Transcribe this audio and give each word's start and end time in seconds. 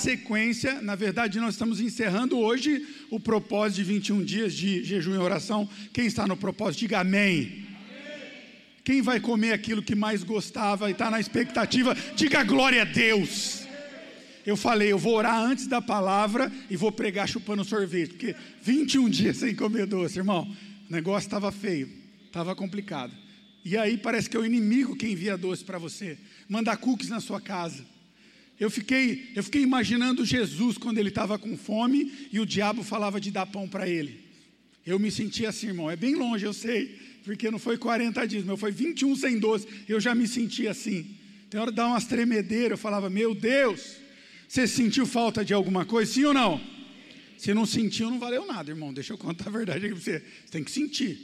sequência, 0.00 0.80
na 0.80 0.94
verdade, 0.94 1.38
nós 1.38 1.54
estamos 1.54 1.80
encerrando 1.80 2.38
hoje 2.38 2.86
o 3.10 3.20
propósito 3.20 3.76
de 3.76 3.84
21 3.84 4.24
dias 4.24 4.54
de 4.54 4.82
jejum 4.82 5.14
e 5.14 5.18
oração. 5.18 5.68
Quem 5.92 6.06
está 6.06 6.26
no 6.26 6.36
propósito, 6.36 6.80
diga 6.80 7.00
amém. 7.00 7.66
Quem 8.82 9.02
vai 9.02 9.20
comer 9.20 9.52
aquilo 9.52 9.82
que 9.82 9.94
mais 9.94 10.24
gostava 10.24 10.88
e 10.88 10.92
está 10.92 11.10
na 11.10 11.20
expectativa, 11.20 11.94
diga 12.16 12.42
glória 12.42 12.82
a 12.82 12.84
Deus. 12.84 13.60
Eu 14.44 14.56
falei, 14.56 14.90
eu 14.90 14.98
vou 14.98 15.14
orar 15.14 15.38
antes 15.38 15.66
da 15.66 15.82
palavra 15.82 16.50
e 16.70 16.76
vou 16.76 16.90
pregar 16.90 17.28
chupando 17.28 17.62
sorvete, 17.62 18.10
porque 18.10 18.34
21 18.62 19.08
dias 19.10 19.36
sem 19.36 19.54
comer 19.54 19.86
doce, 19.86 20.18
irmão, 20.18 20.50
o 20.88 20.92
negócio 20.92 21.26
estava 21.26 21.52
feio, 21.52 21.90
estava 22.26 22.56
complicado. 22.56 23.12
E 23.62 23.76
aí 23.76 23.98
parece 23.98 24.30
que 24.30 24.36
é 24.36 24.40
o 24.40 24.46
inimigo 24.46 24.96
quem 24.96 25.12
envia 25.12 25.36
doce 25.36 25.62
para 25.62 25.78
você, 25.78 26.18
manda 26.48 26.74
cookies 26.76 27.10
na 27.10 27.20
sua 27.20 27.40
casa. 27.40 27.84
Eu 28.60 28.70
fiquei, 28.70 29.32
eu 29.34 29.42
fiquei 29.42 29.62
imaginando 29.62 30.22
Jesus 30.22 30.76
quando 30.76 30.98
ele 30.98 31.08
estava 31.08 31.38
com 31.38 31.56
fome 31.56 32.28
e 32.30 32.38
o 32.38 32.44
diabo 32.44 32.84
falava 32.84 33.18
de 33.18 33.30
dar 33.30 33.46
pão 33.46 33.66
para 33.66 33.88
ele. 33.88 34.20
Eu 34.86 34.98
me 34.98 35.10
sentia 35.10 35.48
assim, 35.48 35.68
irmão, 35.68 35.90
é 35.90 35.96
bem 35.96 36.14
longe, 36.14 36.44
eu 36.44 36.52
sei, 36.52 36.98
porque 37.24 37.50
não 37.50 37.58
foi 37.58 37.78
40 37.78 38.26
dias, 38.28 38.44
mas 38.44 38.60
foi 38.60 38.70
21 38.70 39.16
sem 39.16 39.38
doce, 39.38 39.66
eu 39.88 39.98
já 39.98 40.14
me 40.14 40.28
sentia 40.28 40.72
assim. 40.72 41.16
Tem 41.48 41.58
hora 41.58 41.70
de 41.70 41.76
dar 41.78 41.86
umas 41.86 42.04
tremedeiras, 42.04 42.72
eu 42.72 42.76
falava, 42.76 43.08
meu 43.08 43.34
Deus, 43.34 43.96
você 44.46 44.66
sentiu 44.66 45.06
falta 45.06 45.42
de 45.42 45.54
alguma 45.54 45.86
coisa, 45.86 46.12
sim 46.12 46.24
ou 46.24 46.34
não? 46.34 46.60
Se 47.38 47.54
não 47.54 47.64
sentiu, 47.64 48.10
não 48.10 48.18
valeu 48.18 48.46
nada, 48.46 48.70
irmão. 48.70 48.92
Deixa 48.92 49.14
eu 49.14 49.18
contar 49.18 49.48
a 49.48 49.50
verdade 49.50 49.86
aqui 49.86 49.94
para 49.94 50.04
você. 50.04 50.20
Você 50.20 50.52
tem 50.52 50.62
que 50.62 50.70
sentir. 50.70 51.18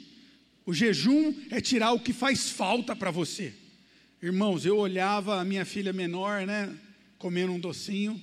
O 0.64 0.72
jejum 0.72 1.34
é 1.50 1.60
tirar 1.60 1.92
o 1.92 2.00
que 2.00 2.14
faz 2.14 2.48
falta 2.48 2.96
para 2.96 3.10
você. 3.10 3.52
Irmãos, 4.22 4.64
eu 4.64 4.78
olhava 4.78 5.38
a 5.38 5.44
minha 5.44 5.66
filha 5.66 5.92
menor, 5.92 6.46
né, 6.46 6.74
comendo 7.18 7.52
um 7.52 7.58
docinho, 7.58 8.20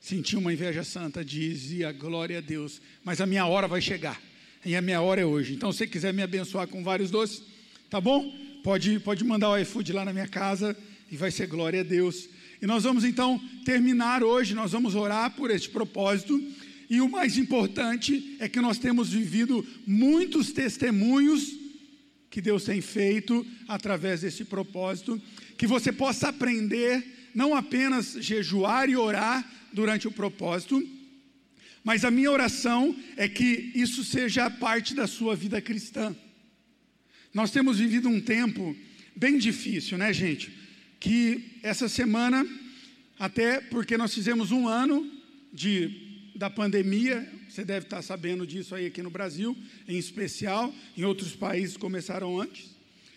sentia 0.00 0.38
uma 0.38 0.52
inveja 0.52 0.82
santa, 0.82 1.24
dizia 1.24 1.92
glória 1.92 2.38
a 2.38 2.40
Deus, 2.40 2.80
mas 3.04 3.20
a 3.20 3.26
minha 3.26 3.46
hora 3.46 3.68
vai 3.68 3.80
chegar. 3.80 4.20
E 4.64 4.76
a 4.76 4.82
minha 4.82 5.00
hora 5.00 5.20
é 5.20 5.26
hoje. 5.26 5.54
Então, 5.54 5.72
se 5.72 5.78
você 5.78 5.86
quiser 5.86 6.14
me 6.14 6.22
abençoar 6.22 6.68
com 6.68 6.82
vários 6.84 7.10
doces, 7.10 7.42
tá 7.90 8.00
bom? 8.00 8.32
Pode, 8.62 9.00
pode 9.00 9.24
mandar 9.24 9.50
o 9.50 9.58
iFood 9.58 9.92
lá 9.92 10.04
na 10.04 10.12
minha 10.12 10.28
casa 10.28 10.76
e 11.10 11.16
vai 11.16 11.30
ser 11.30 11.46
glória 11.46 11.80
a 11.80 11.84
Deus. 11.84 12.28
E 12.60 12.66
nós 12.66 12.84
vamos 12.84 13.04
então 13.04 13.40
terminar 13.64 14.22
hoje, 14.22 14.54
nós 14.54 14.70
vamos 14.70 14.94
orar 14.94 15.34
por 15.34 15.50
este 15.50 15.68
propósito. 15.68 16.40
E 16.88 17.00
o 17.00 17.08
mais 17.08 17.36
importante 17.36 18.36
é 18.38 18.48
que 18.48 18.60
nós 18.60 18.78
temos 18.78 19.10
vivido 19.10 19.66
muitos 19.86 20.52
testemunhos 20.52 21.62
que 22.30 22.40
Deus 22.40 22.64
tem 22.64 22.80
feito 22.80 23.44
através 23.68 24.20
desse 24.20 24.44
propósito, 24.44 25.20
que 25.58 25.66
você 25.66 25.92
possa 25.92 26.28
aprender 26.28 27.04
não 27.34 27.54
apenas 27.54 28.12
jejuar 28.20 28.88
e 28.88 28.96
orar 28.96 29.48
durante 29.72 30.06
o 30.06 30.12
propósito, 30.12 30.82
mas 31.84 32.04
a 32.04 32.10
minha 32.10 32.30
oração 32.30 32.94
é 33.16 33.28
que 33.28 33.72
isso 33.74 34.04
seja 34.04 34.48
parte 34.48 34.94
da 34.94 35.06
sua 35.06 35.34
vida 35.34 35.60
cristã. 35.60 36.14
Nós 37.34 37.50
temos 37.50 37.78
vivido 37.78 38.08
um 38.08 38.20
tempo 38.20 38.76
bem 39.16 39.38
difícil, 39.38 39.98
né, 39.98 40.12
gente? 40.12 40.62
que 41.02 41.58
essa 41.64 41.88
semana, 41.88 42.46
até 43.18 43.60
porque 43.60 43.96
nós 43.96 44.14
fizemos 44.14 44.52
um 44.52 44.68
ano 44.68 45.10
de, 45.52 46.30
da 46.36 46.48
pandemia, 46.48 47.28
você 47.48 47.64
deve 47.64 47.86
estar 47.86 48.00
sabendo 48.02 48.46
disso 48.46 48.72
aí 48.72 48.86
aqui 48.86 49.02
no 49.02 49.10
Brasil, 49.10 49.58
em 49.88 49.98
especial, 49.98 50.72
em 50.96 51.02
outros 51.02 51.34
países 51.34 51.76
começaram 51.76 52.40
antes, 52.40 52.70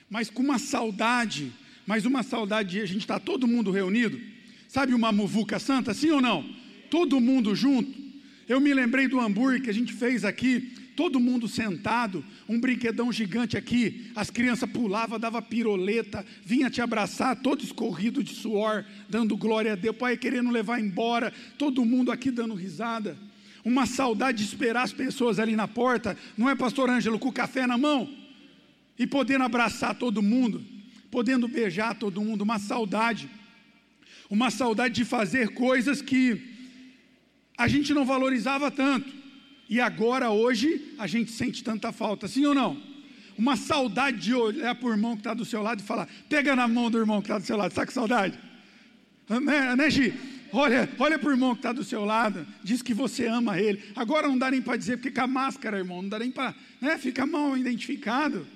mas 0.10 0.32
com 0.32 0.42
uma 0.42 0.58
saudade, 0.58 1.54
mas 1.86 2.06
uma 2.06 2.24
saudade 2.24 2.72
de 2.72 2.82
a 2.82 2.86
gente 2.86 3.02
estar 3.02 3.20
todo 3.20 3.48
mundo 3.48 3.72
reunido, 3.72 4.20
sabe 4.68 4.94
uma 4.94 5.12
muvuca 5.12 5.60
santa, 5.60 5.94
sim 5.94 6.12
ou 6.12 6.22
não? 6.22 6.44
Todo 6.90 7.20
mundo 7.20 7.56
junto. 7.56 8.06
Eu 8.48 8.60
me 8.60 8.74
lembrei 8.74 9.08
do 9.08 9.20
hambúrguer 9.20 9.62
que 9.62 9.70
a 9.70 9.74
gente 9.74 9.94
fez 9.94 10.24
aqui 10.24 10.72
todo 10.96 11.20
mundo 11.20 11.48
sentado, 11.48 12.24
um 12.48 12.60
brinquedão 12.60 13.12
gigante 13.12 13.58
aqui, 13.58 14.12
as 14.16 14.30
crianças 14.30 14.70
pulavam, 14.70 15.20
dava 15.20 15.42
piroleta, 15.42 16.26
vinha 16.44 16.70
te 16.70 16.82
abraçar, 16.82 17.36
todo 17.36 17.64
escorrido 17.64 18.24
de 18.24 18.34
suor, 18.34 18.86
dando 19.10 19.36
glória 19.36 19.74
a 19.74 19.76
Deus, 19.76 19.96
pai 19.96 20.16
querendo 20.16 20.50
levar 20.50 20.80
embora, 20.80 21.34
todo 21.58 21.84
mundo 21.84 22.12
aqui 22.12 22.32
dando 22.32 22.54
risada. 22.54 23.18
Uma 23.64 23.86
saudade 23.86 24.38
de 24.38 24.46
esperar 24.46 24.84
as 24.84 24.94
pessoas 24.94 25.38
ali 25.38 25.56
na 25.56 25.68
porta, 25.68 26.18
não 26.38 26.50
é, 26.50 26.56
pastor 26.56 26.90
Ângelo, 26.90 27.20
com 27.20 27.30
o 27.30 27.34
café 27.34 27.68
na 27.68 27.78
mão? 27.78 28.10
E 28.98 29.06
podendo 29.06 29.44
abraçar 29.44 29.96
todo 29.96 30.22
mundo, 30.22 30.64
podendo 31.12 31.48
beijar 31.48 31.96
todo 31.96 32.22
mundo, 32.22 32.42
uma 32.42 32.60
saudade. 32.60 33.30
Uma 34.30 34.50
saudade 34.50 34.94
de 34.96 35.06
fazer 35.06 35.50
coisas 35.50 36.02
que 36.02 36.42
a 37.58 37.68
gente 37.68 37.94
não 37.94 38.06
valorizava 38.06 38.72
tanto 38.72 39.26
e 39.68 39.82
agora, 39.82 40.30
hoje, 40.30 40.94
a 40.98 41.08
gente 41.08 41.32
sente 41.32 41.64
tanta 41.64 41.92
falta, 41.92 42.28
sim 42.28 42.46
ou 42.46 42.54
não? 42.54 42.82
Uma 43.38 43.58
saudade 43.58 44.18
de 44.18 44.34
olhar 44.34 44.76
para 44.76 44.88
o 44.88 44.92
irmão 44.92 45.14
que 45.14 45.22
está 45.22 45.34
do 45.34 45.44
seu 45.44 45.62
lado 45.62 45.82
e 45.82 45.84
falar: 45.84 46.08
pega 46.30 46.56
na 46.56 46.68
mão 46.68 46.90
do 46.90 47.00
irmão 47.00 47.22
que 47.22 47.28
está 47.28 47.40
do 47.40 47.46
seu 47.46 47.58
lado, 47.58 47.72
está 47.72 47.86
com 47.86 47.92
saudade? 47.92 48.38
Né, 49.28 49.76
né 49.76 49.90
Gi? 49.90 50.14
Olha, 50.54 50.90
olha 51.00 51.20
para 51.20 51.30
o 51.30 51.32
irmão 51.32 51.54
que 51.54 51.60
está 51.60 51.74
do 51.74 51.84
seu 51.84 52.06
lado, 52.06 52.48
diz 52.64 52.82
que 52.82 52.94
você 52.94 53.28
ama 53.28 53.60
ele. 53.60 53.84
Agora 53.96 54.28
não 54.28 54.38
dá 54.38 54.50
nem 54.52 54.62
para 54.62 54.78
dizer, 54.78 54.98
porque 54.98 55.12
com 55.12 55.22
a 55.22 55.28
máscara, 55.28 55.80
irmão, 55.80 56.02
não 56.02 56.10
dá 56.10 56.20
nem 56.20 56.32
para. 56.32 56.56
Né, 56.80 56.98
fica 56.98 57.26
mal 57.26 57.58
identificado. 57.58 58.48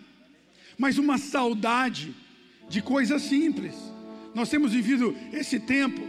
Mas 0.78 0.98
uma 0.98 1.18
saudade 1.18 2.16
de 2.70 2.82
coisas 2.82 3.24
simples. 3.24 3.76
Nós 4.34 4.50
temos 4.50 4.72
vivido 4.72 5.16
esse 5.34 5.60
tempo 5.60 6.02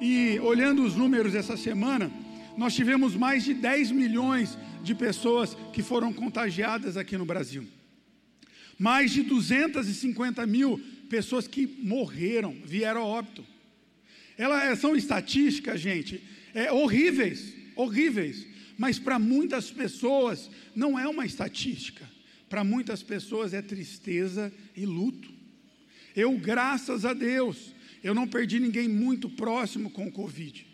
e 0.00 0.38
olhando 0.40 0.82
os 0.82 0.94
números 0.94 1.34
essa 1.34 1.56
semana, 1.56 2.10
nós 2.56 2.74
tivemos 2.74 3.14
mais 3.14 3.44
de 3.44 3.54
10 3.54 3.92
milhões 3.92 4.58
de 4.82 4.94
pessoas 4.94 5.56
que 5.72 5.82
foram 5.82 6.12
contagiadas 6.12 6.96
aqui 6.96 7.16
no 7.16 7.24
Brasil. 7.24 7.66
Mais 8.78 9.12
de 9.12 9.22
250 9.22 10.46
mil 10.46 10.80
pessoas 11.08 11.48
que 11.48 11.66
morreram, 11.66 12.56
vieram 12.64 13.02
a 13.02 13.04
óbito. 13.04 13.44
Elas 14.36 14.64
é, 14.64 14.76
são 14.76 14.94
estatísticas, 14.94 15.80
gente, 15.80 16.22
é, 16.54 16.70
horríveis, 16.70 17.54
horríveis. 17.74 18.46
Mas 18.76 18.98
para 18.98 19.18
muitas 19.18 19.70
pessoas 19.70 20.48
não 20.74 20.96
é 20.96 21.08
uma 21.08 21.26
estatística. 21.26 22.08
Para 22.48 22.62
muitas 22.62 23.02
pessoas 23.02 23.52
é 23.52 23.60
tristeza 23.60 24.52
e 24.76 24.86
luto. 24.86 25.37
Eu, 26.18 26.36
graças 26.36 27.04
a 27.04 27.12
Deus, 27.12 27.74
eu 28.02 28.14
não 28.14 28.26
perdi 28.26 28.58
ninguém 28.58 28.88
muito 28.88 29.28
próximo 29.28 29.90
com 29.90 30.06
o 30.06 30.12
Covid 30.12 30.68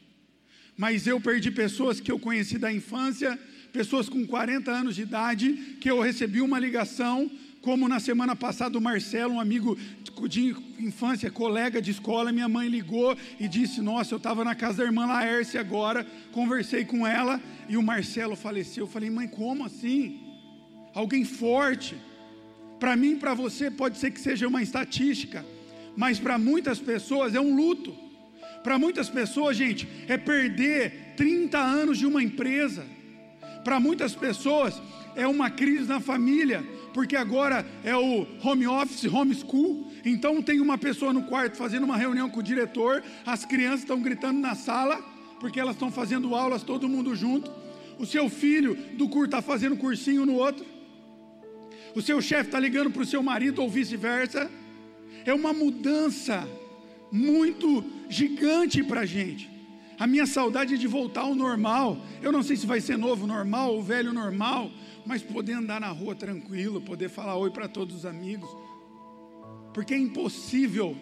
mas 0.77 1.07
eu 1.07 1.21
perdi 1.21 1.51
pessoas 1.51 2.01
que 2.01 2.11
eu 2.11 2.19
conheci 2.19 2.59
da 2.59 2.73
infância, 2.73 3.39
pessoas 3.73 4.09
com 4.09 4.27
40 4.27 4.71
anos 4.71 4.95
de 4.97 5.03
idade, 5.03 5.53
que 5.81 5.91
eu 5.91 6.01
recebi 6.01 6.41
uma 6.41 6.59
ligação, 6.59 7.31
como 7.61 7.89
na 7.89 7.99
semana 7.99 8.37
passada 8.37 8.77
o 8.77 8.81
Marcelo, 8.81 9.35
um 9.35 9.41
amigo 9.41 9.79
de 10.29 10.55
infância, 10.79 11.31
colega 11.31 11.81
de 11.81 11.91
escola, 11.93 12.33
minha 12.33 12.49
mãe 12.49 12.69
ligou 12.69 13.17
e 13.41 13.49
disse: 13.49 13.81
Nossa, 13.81 14.15
eu 14.15 14.19
estava 14.19 14.45
na 14.45 14.55
casa 14.55 14.79
da 14.79 14.85
irmã 14.85 15.07
Laércia 15.07 15.61
agora, 15.61 16.07
conversei 16.31 16.85
com 16.85 17.07
ela 17.07 17.41
e 17.69 17.77
o 17.77 17.83
Marcelo 17.83 18.37
faleceu. 18.37 18.85
Eu 18.85 18.91
falei: 18.91 19.09
Mãe, 19.09 19.27
como 19.27 19.65
assim? 19.65 20.21
Alguém 20.93 21.25
forte. 21.25 21.97
Para 22.85 22.97
mim, 22.97 23.17
para 23.17 23.33
você, 23.33 23.71
pode 23.71 23.97
ser 23.97 24.11
que 24.11 24.21
seja 24.21 24.47
uma 24.47 24.63
estatística, 24.63 25.43
mas 25.97 26.21
para 26.21 26.37
muitas 26.37 26.79
pessoas 26.79 27.35
é 27.35 27.41
um 27.41 27.57
luto. 27.57 27.97
Para 28.63 28.79
muitas 28.79 29.09
pessoas, 29.09 29.57
gente, 29.57 29.89
é 30.07 30.19
perder 30.19 31.15
30 31.17 31.59
anos 31.59 31.97
de 31.97 32.05
uma 32.05 32.23
empresa. 32.23 32.85
Para 33.65 33.81
muitas 33.81 34.15
pessoas, 34.15 34.83
é 35.17 35.27
uma 35.27 35.49
crise 35.49 35.89
na 35.89 35.99
família, 35.99 36.63
porque 36.93 37.17
agora 37.17 37.65
é 37.83 37.97
o 37.97 38.27
home 38.43 38.67
office, 38.67 39.07
home 39.07 39.35
school. 39.35 39.91
Então 40.05 40.43
tem 40.43 40.61
uma 40.61 40.77
pessoa 40.77 41.11
no 41.11 41.23
quarto 41.23 41.57
fazendo 41.57 41.85
uma 41.85 41.97
reunião 41.97 42.29
com 42.29 42.41
o 42.41 42.43
diretor, 42.43 43.03
as 43.25 43.47
crianças 43.47 43.81
estão 43.81 44.03
gritando 44.03 44.39
na 44.41 44.55
sala, 44.55 45.03
porque 45.41 45.59
elas 45.59 45.77
estão 45.77 45.91
fazendo 45.91 46.35
aulas 46.35 46.63
todo 46.63 46.87
mundo 46.87 47.17
junto. 47.17 47.51
O 47.99 48.05
seu 48.05 48.29
filho 48.29 48.77
do 48.93 49.09
curso 49.09 49.25
está 49.25 49.41
fazendo 49.41 49.75
cursinho 49.75 50.27
no 50.27 50.35
outro. 50.35 50.74
O 51.95 52.03
seu 52.03 52.21
chefe 52.21 52.49
está 52.49 52.59
ligando 52.59 52.91
para 52.91 53.03
o 53.03 53.07
seu 53.07 53.23
marido 53.23 53.63
ou 53.63 53.69
vice-versa. 53.69 54.51
É 55.25 55.33
uma 55.33 55.53
mudança 55.53 56.47
muito 57.11 57.85
gigante 58.09 58.83
para 58.83 59.03
a 59.03 59.07
gente. 59.07 59.49
A 59.99 60.07
minha 60.07 60.27
saudade 60.27 60.75
é 60.75 60.77
de 60.77 60.89
voltar 60.89 61.23
ao 61.23 61.35
normal. 61.35 61.99
Eu 62.21 62.33
não 62.33 62.43
sei 62.43 62.57
se 62.57 62.67
vai 62.67 62.81
ser 62.81 62.99
novo 62.99 63.27
normal 63.27 63.75
ou 63.75 63.83
velho 63.83 64.13
normal, 64.13 64.71
mas 65.07 65.23
poder 65.23 65.53
andar 65.53 65.81
na 65.81 65.89
rua 65.89 66.17
tranquilo, 66.17 66.81
poder 66.81 67.09
falar 67.09 67.37
oi 67.37 67.51
para 67.51 67.69
todos 67.69 67.95
os 67.95 68.07
amigos. 68.07 68.51
Porque 69.73 69.95
é 69.95 69.99
impossível, 69.99 70.97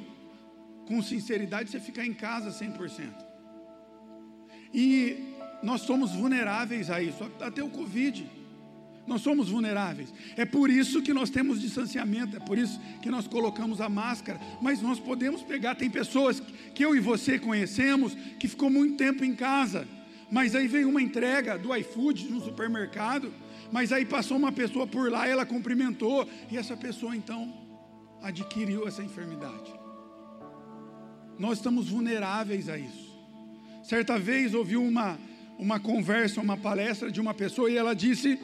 com 0.87 1.03
sinceridade, 1.03 1.71
você 1.71 1.81
ficar 1.81 2.05
em 2.05 2.13
casa 2.13 2.51
100%. 2.51 3.11
E 4.75 5.37
nós 5.63 5.83
somos 5.83 6.13
vulneráveis 6.13 6.91
a 6.91 7.03
isso, 7.03 7.25
até 7.41 7.63
o 7.63 7.71
Covid. 7.71 8.42
Nós 9.07 9.21
somos 9.21 9.49
vulneráveis. 9.49 10.13
É 10.37 10.45
por 10.45 10.71
isso 10.71 11.03
que 11.03 11.13
nós 11.13 11.29
temos 11.29 11.61
distanciamento, 11.61 12.37
é 12.37 12.41
por 12.41 12.57
isso 12.57 12.81
que 13.01 13.11
nós 13.11 13.27
colocamos 13.27 13.81
a 13.81 13.89
máscara. 13.89 14.41
Mas 14.61 14.81
nós 14.81 15.01
podemos 15.01 15.43
pegar, 15.43 15.75
tem 15.75 15.91
pessoas 15.91 16.41
que 16.75 16.85
eu 16.85 16.95
e 16.95 17.01
você 17.01 17.39
conhecemos 17.39 18.15
que 18.39 18.47
ficou 18.47 18.71
muito 18.71 18.97
tempo 18.97 19.25
em 19.25 19.35
casa, 19.35 19.87
mas 20.31 20.55
aí 20.55 20.69
veio 20.69 20.89
uma 20.89 21.03
entrega 21.03 21.59
do 21.59 21.75
iFood 21.77 22.31
no 22.31 22.41
supermercado, 22.41 23.33
mas 23.73 23.93
aí 23.93 24.05
passou 24.05 24.37
uma 24.37 24.53
pessoa 24.53 24.87
por 24.87 25.11
lá, 25.11 25.27
ela 25.27 25.45
cumprimentou 25.45 26.29
e 26.51 26.57
essa 26.57 26.77
pessoa 26.77 27.17
então 27.17 27.53
adquiriu 28.23 28.87
essa 28.87 29.03
enfermidade. 29.03 29.73
Nós 31.39 31.59
estamos 31.59 31.89
vulneráveis 31.89 32.69
a 32.69 32.79
isso. 32.79 33.13
Certa 33.83 34.17
vez 34.17 34.55
ouvi 34.55 34.77
uma 34.77 35.19
uma 35.59 35.79
conversa, 35.79 36.41
uma 36.41 36.57
palestra 36.57 37.11
de 37.11 37.21
uma 37.21 37.33
pessoa 37.33 37.71
e 37.71 37.77
ela 37.77 37.95
disse 37.95 38.39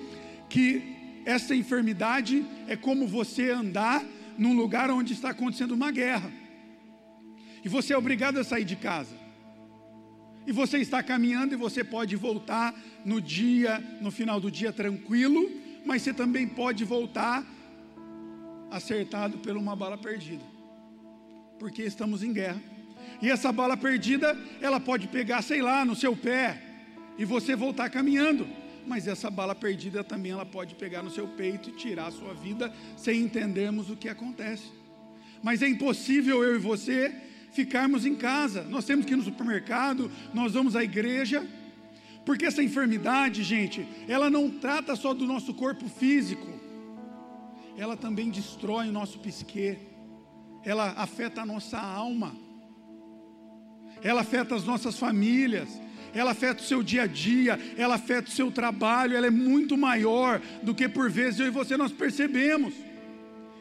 que 0.48 0.96
essa 1.24 1.54
enfermidade 1.54 2.44
é 2.66 2.76
como 2.76 3.06
você 3.06 3.50
andar 3.50 4.04
num 4.38 4.56
lugar 4.56 4.90
onde 4.90 5.12
está 5.12 5.30
acontecendo 5.30 5.72
uma 5.72 5.90
guerra. 5.90 6.32
E 7.64 7.68
você 7.68 7.92
é 7.92 7.98
obrigado 7.98 8.38
a 8.38 8.44
sair 8.44 8.64
de 8.64 8.76
casa. 8.76 9.14
E 10.46 10.52
você 10.52 10.78
está 10.78 11.02
caminhando 11.02 11.52
e 11.52 11.56
você 11.56 11.84
pode 11.84 12.16
voltar 12.16 12.74
no 13.04 13.20
dia, 13.20 13.78
no 14.00 14.10
final 14.10 14.40
do 14.40 14.50
dia 14.50 14.72
tranquilo, 14.72 15.50
mas 15.84 16.02
você 16.02 16.14
também 16.14 16.46
pode 16.46 16.84
voltar 16.84 17.44
acertado 18.70 19.38
por 19.38 19.56
uma 19.56 19.76
bala 19.76 19.98
perdida. 19.98 20.44
Porque 21.58 21.82
estamos 21.82 22.22
em 22.22 22.32
guerra. 22.32 22.62
E 23.20 23.28
essa 23.28 23.52
bala 23.52 23.76
perdida, 23.76 24.38
ela 24.60 24.78
pode 24.78 25.08
pegar, 25.08 25.42
sei 25.42 25.60
lá, 25.60 25.84
no 25.84 25.96
seu 25.96 26.16
pé 26.16 26.62
e 27.18 27.24
você 27.24 27.56
voltar 27.56 27.90
caminhando 27.90 28.48
mas 28.88 29.06
essa 29.06 29.30
bala 29.30 29.54
perdida 29.54 30.02
também 30.02 30.32
ela 30.32 30.46
pode 30.46 30.74
pegar 30.74 31.02
no 31.02 31.10
seu 31.10 31.28
peito 31.28 31.68
e 31.68 31.72
tirar 31.72 32.06
a 32.06 32.10
sua 32.10 32.32
vida 32.32 32.72
sem 32.96 33.20
entendermos 33.20 33.90
o 33.90 33.96
que 33.96 34.08
acontece. 34.08 34.72
Mas 35.42 35.62
é 35.62 35.68
impossível 35.68 36.42
eu 36.42 36.56
e 36.56 36.58
você 36.58 37.14
ficarmos 37.52 38.06
em 38.06 38.16
casa. 38.16 38.62
Nós 38.64 38.84
temos 38.84 39.04
que 39.04 39.12
ir 39.12 39.16
no 39.16 39.22
supermercado, 39.22 40.10
nós 40.32 40.52
vamos 40.54 40.74
à 40.74 40.82
igreja, 40.82 41.46
porque 42.24 42.46
essa 42.46 42.62
enfermidade, 42.62 43.42
gente, 43.42 43.86
ela 44.08 44.28
não 44.28 44.50
trata 44.50 44.96
só 44.96 45.14
do 45.14 45.26
nosso 45.26 45.54
corpo 45.54 45.88
físico, 45.88 46.48
ela 47.76 47.96
também 47.96 48.30
destrói 48.30 48.88
o 48.88 48.92
nosso 48.92 49.18
psique, 49.20 49.78
ela 50.64 50.92
afeta 50.96 51.42
a 51.42 51.46
nossa 51.46 51.78
alma, 51.78 52.34
ela 54.02 54.22
afeta 54.22 54.54
as 54.54 54.64
nossas 54.64 54.98
famílias, 54.98 55.68
ela 56.18 56.32
afeta 56.32 56.62
o 56.62 56.66
seu 56.66 56.82
dia 56.82 57.02
a 57.02 57.06
dia, 57.06 57.58
ela 57.76 57.94
afeta 57.94 58.28
o 58.28 58.32
seu 58.32 58.50
trabalho, 58.50 59.16
ela 59.16 59.28
é 59.28 59.30
muito 59.30 59.76
maior 59.76 60.40
do 60.62 60.74
que 60.74 60.88
por 60.88 61.08
vezes 61.08 61.38
eu 61.38 61.46
e 61.46 61.50
você 61.50 61.76
nós 61.76 61.92
percebemos. 61.92 62.74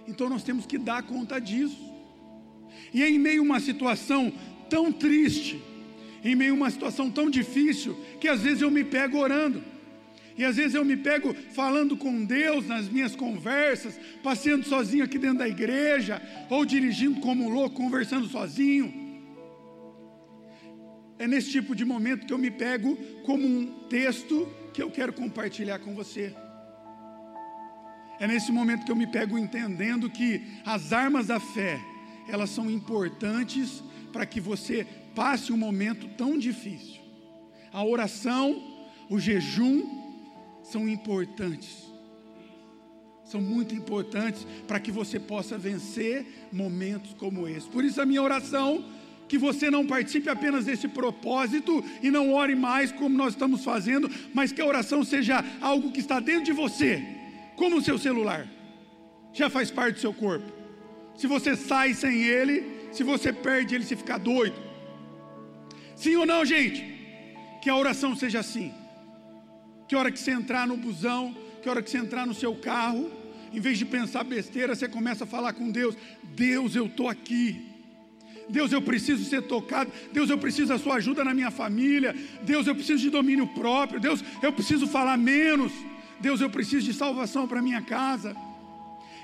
Então 0.08 0.28
nós 0.28 0.44
temos 0.44 0.66
que 0.66 0.78
dar 0.78 1.04
conta 1.04 1.40
disso. 1.40 1.78
E 2.94 3.04
em 3.04 3.20
meio 3.20 3.42
a 3.42 3.46
uma 3.46 3.60
situação 3.60 4.34
tão 4.70 4.92
triste, 4.92 5.62
em 6.24 6.36
meio 6.36 6.54
a 6.54 6.56
uma 6.56 6.72
situação 6.72 7.12
tão 7.12 7.30
difícil, 7.30 7.96
que 8.20 8.28
às 8.28 8.42
vezes 8.42 8.62
eu 8.62 8.72
me 8.72 8.84
pego 8.84 9.20
orando. 9.20 9.64
E 10.36 10.44
às 10.44 10.56
vezes 10.56 10.74
eu 10.74 10.86
me 10.86 10.98
pego 10.98 11.36
falando 11.54 11.96
com 11.96 12.26
Deus 12.26 12.68
nas 12.68 12.90
minhas 12.90 13.16
conversas, 13.16 14.00
passeando 14.24 14.66
sozinho 14.66 15.04
aqui 15.04 15.18
dentro 15.18 15.40
da 15.40 15.48
igreja, 15.48 16.22
ou 16.50 16.66
dirigindo 16.66 17.20
como 17.20 17.50
louco, 17.50 17.76
conversando 17.76 18.28
sozinho. 18.28 19.07
É 21.20 21.28
nesse 21.28 21.52
tipo 21.52 21.76
de 21.76 21.84
momento 21.84 22.26
que 22.26 22.34
eu 22.34 22.38
me 22.38 22.52
pego 22.52 22.96
como 23.26 23.48
um 23.48 23.88
texto 23.90 24.48
que 24.74 24.82
eu 24.82 24.92
quero 24.92 25.12
compartilhar 25.14 25.80
com 25.80 25.96
você. 25.96 26.36
É 28.20 28.28
nesse 28.28 28.52
momento 28.52 28.86
que 28.86 28.92
eu 28.92 28.96
me 28.96 29.08
pego 29.08 29.38
entendendo 29.38 30.10
que 30.10 30.42
as 30.66 30.94
armas 30.94 31.28
da 31.28 31.40
fé, 31.40 31.80
elas 32.28 32.50
são 32.50 32.70
importantes 32.70 33.84
para 34.12 34.26
que 34.26 34.40
você 34.40 34.86
passe 35.16 35.52
um 35.52 35.58
momento 35.58 36.08
tão 36.10 36.38
difícil. 36.38 37.02
A 37.72 37.84
oração, 37.84 38.88
o 39.10 39.20
jejum 39.20 39.84
são 40.64 40.88
importantes. 40.88 41.86
São 43.24 43.42
muito 43.42 43.76
importantes 43.76 44.46
para 44.68 44.80
que 44.80 44.92
você 44.92 45.20
possa 45.20 45.58
vencer 45.58 46.48
momentos 46.52 47.14
como 47.14 47.48
esse. 47.48 47.68
Por 47.68 47.84
isso 47.84 48.02
a 48.02 48.06
minha 48.06 48.22
oração 48.22 48.86
que 49.28 49.38
você 49.38 49.70
não 49.70 49.86
participe 49.86 50.30
apenas 50.30 50.66
desse 50.66 50.88
propósito 50.88 51.84
e 52.02 52.10
não 52.10 52.34
ore 52.34 52.56
mais 52.56 52.92
como 52.92 53.18
nós 53.18 53.34
estamos 53.34 53.64
fazendo, 53.64 54.10
mas 54.34 54.52
que 54.52 54.62
a 54.62 54.66
oração 54.66 55.04
seja 55.04 55.44
algo 55.60 55.92
que 55.92 56.00
está 56.00 56.20
dentro 56.20 56.46
de 56.46 56.54
você, 56.54 57.04
como 57.56 57.78
o 57.78 57.82
seu 57.82 57.98
celular, 57.98 58.48
já 59.34 59.50
faz 59.50 59.70
parte 59.70 59.96
do 59.96 60.02
seu 60.02 60.14
corpo. 60.14 60.52
Se 61.16 61.28
você 61.28 61.56
sai 61.56 61.94
sem 61.94 62.24
ele, 62.24 62.64
se 62.92 63.04
você 63.04 63.34
perde 63.34 63.76
ele, 63.76 63.84
se 63.84 63.96
ficar 63.96 64.18
doido. 64.18 64.56
Sim 65.96 66.16
ou 66.16 66.26
não, 66.26 66.46
gente? 66.46 66.86
Que 67.62 67.70
a 67.70 67.76
oração 67.76 68.16
seja 68.16 68.40
assim. 68.40 68.74
Que 69.88 69.96
hora 69.96 70.12
que 70.12 70.20
você 70.20 70.32
entrar 70.32 70.68
no 70.68 70.78
busão, 70.78 71.36
que 71.62 71.70
hora 71.70 71.82
que 71.82 71.90
você 71.90 71.98
entrar 71.98 72.26
no 72.26 72.34
seu 72.34 72.56
carro, 72.56 73.12
em 73.52 73.60
vez 73.60 73.78
de 73.78 73.86
pensar 73.86 74.24
besteira, 74.24 74.76
você 74.76 74.88
começa 74.88 75.24
a 75.24 75.28
falar 75.28 75.54
com 75.54 75.72
Deus: 75.72 75.98
Deus, 76.24 76.76
eu 76.76 76.86
estou 76.86 77.10
aqui. 77.10 77.77
Deus, 78.50 78.72
eu 78.72 78.82
preciso 78.82 79.24
ser 79.26 79.44
tocado. 79.44 79.92
Deus, 80.12 80.30
eu 80.30 80.38
preciso 80.38 80.70
da 80.70 80.78
sua 80.78 80.96
ajuda 80.96 81.24
na 81.24 81.34
minha 81.34 81.52
família. 81.52 82.16
Deus, 82.44 82.68
eu 82.68 82.76
preciso 82.76 83.02
de 83.02 83.10
domínio 83.10 83.48
próprio. 83.48 84.00
Deus, 84.00 84.24
eu 84.42 84.52
preciso 84.52 84.88
falar 84.88 85.18
menos. 85.18 85.72
Deus, 86.20 86.42
eu 86.42 86.50
preciso 86.50 86.86
de 86.86 86.94
salvação 86.94 87.48
para 87.48 87.62
minha 87.62 87.82
casa. 87.82 88.36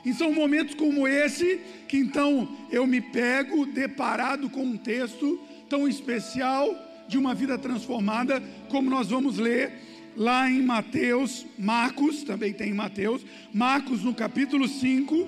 E 0.06 0.14
são 0.14 0.34
momentos 0.34 0.75
como 0.75 1.08
esse 1.08 1.62
que 1.88 1.98
então 1.98 2.50
eu 2.70 2.86
me 2.86 3.00
pego 3.00 3.66
deparado 3.66 4.50
com 4.50 4.64
um 4.64 4.78
texto 4.78 5.40
tão 5.69 5.88
especial 5.88 6.76
de 7.08 7.18
uma 7.18 7.34
vida 7.34 7.58
transformada, 7.58 8.42
como 8.69 8.90
nós 8.90 9.10
vamos 9.10 9.38
ler 9.38 9.72
lá 10.16 10.50
em 10.50 10.62
Mateus, 10.62 11.46
Marcos, 11.58 12.24
também 12.24 12.54
tem 12.54 12.69
em 12.69 12.74
Mateus, 12.74 13.26
Marcos 13.54 14.04
no 14.04 14.14
capítulo 14.14 14.68
5 14.68 15.28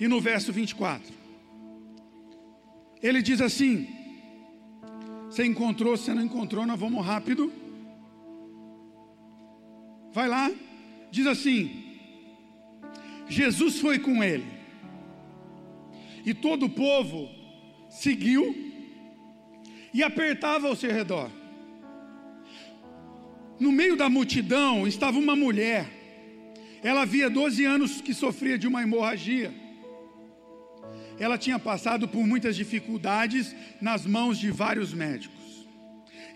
e 0.00 0.08
no 0.08 0.20
verso 0.20 0.52
24. 0.52 1.23
Ele 3.04 3.20
diz 3.20 3.38
assim: 3.42 3.86
Você 5.26 5.44
encontrou, 5.44 5.94
você 5.94 6.14
não 6.14 6.22
encontrou, 6.22 6.64
nós 6.64 6.80
vamos 6.80 7.04
rápido. 7.04 7.52
Vai 10.10 10.26
lá, 10.26 10.50
diz 11.10 11.26
assim: 11.26 11.84
Jesus 13.28 13.78
foi 13.78 13.98
com 13.98 14.24
ele, 14.24 14.46
e 16.24 16.32
todo 16.32 16.64
o 16.64 16.70
povo 16.70 17.28
seguiu 17.90 18.56
e 19.92 20.02
apertava 20.02 20.68
ao 20.68 20.74
seu 20.74 20.90
redor. 20.90 21.30
No 23.60 23.70
meio 23.70 23.96
da 23.96 24.08
multidão 24.08 24.88
estava 24.88 25.18
uma 25.18 25.36
mulher, 25.36 25.90
ela 26.82 27.02
havia 27.02 27.28
12 27.28 27.66
anos 27.66 28.00
que 28.00 28.14
sofria 28.14 28.56
de 28.56 28.66
uma 28.66 28.82
hemorragia 28.82 29.63
ela 31.18 31.38
tinha 31.38 31.58
passado 31.58 32.08
por 32.08 32.26
muitas 32.26 32.56
dificuldades 32.56 33.54
nas 33.80 34.04
mãos 34.04 34.38
de 34.38 34.50
vários 34.50 34.92
médicos. 34.92 35.66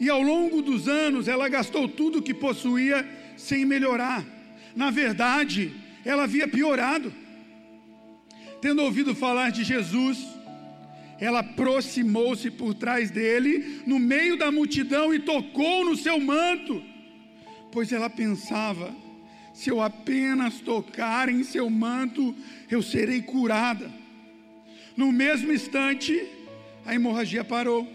E 0.01 0.09
ao 0.09 0.23
longo 0.23 0.63
dos 0.63 0.87
anos, 0.87 1.27
ela 1.27 1.49
gastou 1.49 1.89
tudo 1.89 2.19
o 2.19 2.23
que 2.23 2.33
possuía 2.33 3.07
sem 3.37 3.65
melhorar. 3.65 4.25
Na 4.77 4.91
verdade, 4.91 5.73
ela 6.05 6.25
havia 6.25 6.47
piorado. 6.47 7.13
Tendo 8.61 8.83
ouvido 8.83 9.15
falar 9.15 9.51
de 9.51 9.65
Jesus, 9.65 10.25
ela 11.21 11.41
aproximou-se 11.41 12.49
por 12.51 12.75
trás 12.75 13.11
dele, 13.11 13.83
no 13.87 13.99
meio 13.99 14.37
da 14.37 14.53
multidão, 14.53 15.13
e 15.13 15.19
tocou 15.19 15.85
no 15.85 15.97
seu 15.97 16.21
manto, 16.21 16.83
pois 17.73 17.93
ela 17.93 18.09
pensava: 18.09 18.95
se 19.53 19.69
eu 19.71 19.81
apenas 19.83 20.61
tocar 20.61 21.29
em 21.29 21.43
seu 21.43 21.69
manto, 21.69 22.35
eu 22.71 22.81
serei 22.81 23.21
curada. 23.21 23.91
No 25.01 25.13
mesmo 25.13 25.53
instante, 25.53 26.13
a 26.85 26.93
hemorragia 26.93 27.45
parou. 27.45 27.87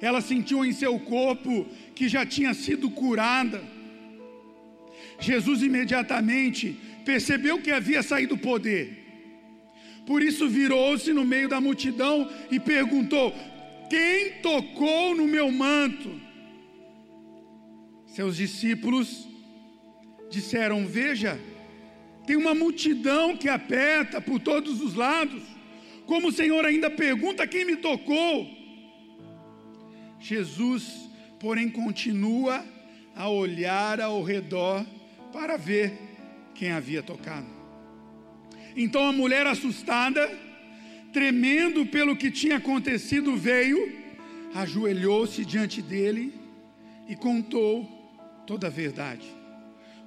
Ela 0.00 0.20
sentiu 0.20 0.64
em 0.64 0.72
seu 0.72 0.98
corpo 0.98 1.64
que 1.94 2.08
já 2.08 2.26
tinha 2.26 2.52
sido 2.54 2.90
curada. 2.90 3.62
Jesus 5.20 5.62
imediatamente 5.62 6.76
percebeu 7.04 7.62
que 7.62 7.70
havia 7.70 8.02
saído 8.02 8.36
poder. 8.36 8.84
Por 10.08 10.24
isso 10.24 10.48
virou-se 10.48 11.12
no 11.12 11.24
meio 11.24 11.48
da 11.48 11.60
multidão 11.60 12.28
e 12.50 12.58
perguntou: 12.58 13.32
Quem 13.88 14.40
tocou 14.42 15.14
no 15.14 15.28
meu 15.28 15.52
manto? 15.52 16.20
Seus 18.08 18.36
discípulos 18.36 19.28
disseram: 20.28 20.84
Veja, 20.84 21.40
tem 22.26 22.34
uma 22.34 22.56
multidão 22.56 23.36
que 23.36 23.48
aperta 23.48 24.20
por 24.20 24.40
todos 24.40 24.80
os 24.80 24.94
lados. 24.94 25.49
Como 26.10 26.26
o 26.26 26.32
Senhor 26.32 26.64
ainda 26.64 26.90
pergunta 26.90 27.46
quem 27.46 27.64
me 27.64 27.76
tocou, 27.76 28.44
Jesus, 30.18 31.08
porém, 31.38 31.68
continua 31.68 32.64
a 33.14 33.28
olhar 33.28 34.00
ao 34.00 34.20
redor 34.20 34.84
para 35.32 35.56
ver 35.56 35.92
quem 36.52 36.72
havia 36.72 37.00
tocado. 37.00 37.46
Então 38.74 39.06
a 39.06 39.12
mulher 39.12 39.46
assustada, 39.46 40.36
tremendo 41.12 41.86
pelo 41.86 42.16
que 42.16 42.28
tinha 42.28 42.56
acontecido, 42.56 43.36
veio, 43.36 43.78
ajoelhou-se 44.52 45.44
diante 45.44 45.80
dele 45.80 46.34
e 47.08 47.14
contou 47.14 47.84
toda 48.48 48.66
a 48.66 48.70
verdade. 48.70 49.28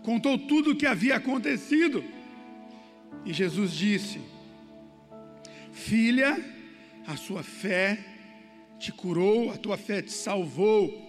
Contou 0.02 0.38
tudo 0.38 0.72
o 0.72 0.76
que 0.76 0.86
havia 0.86 1.16
acontecido. 1.16 2.04
E 3.26 3.32
Jesus 3.32 3.72
disse: 3.72 4.33
Filha, 5.74 6.40
a 7.06 7.18
sua 7.18 7.44
fé 7.44 8.00
te 8.80 8.92
curou, 8.92 9.52
a 9.52 9.58
tua 9.58 9.76
fé 9.76 10.02
te 10.02 10.14
salvou. 10.14 11.02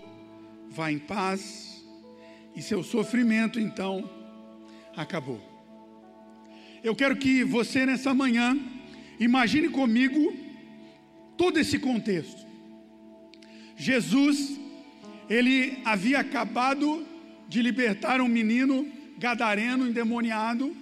Vá 0.70 0.90
em 0.90 0.98
paz, 0.98 1.84
e 2.56 2.62
seu 2.62 2.82
sofrimento 2.82 3.60
então 3.60 4.10
acabou. 4.96 5.40
Eu 6.82 6.96
quero 6.96 7.16
que 7.16 7.44
você 7.44 7.86
nessa 7.86 8.12
manhã 8.12 8.58
imagine 9.20 9.68
comigo 9.68 10.34
todo 11.36 11.58
esse 11.58 11.78
contexto. 11.78 12.44
Jesus, 13.76 14.58
ele 15.28 15.78
havia 15.84 16.20
acabado 16.20 17.06
de 17.48 17.60
libertar 17.62 18.20
um 18.20 18.28
menino 18.28 18.90
gadareno, 19.18 19.86
endemoniado, 19.86 20.74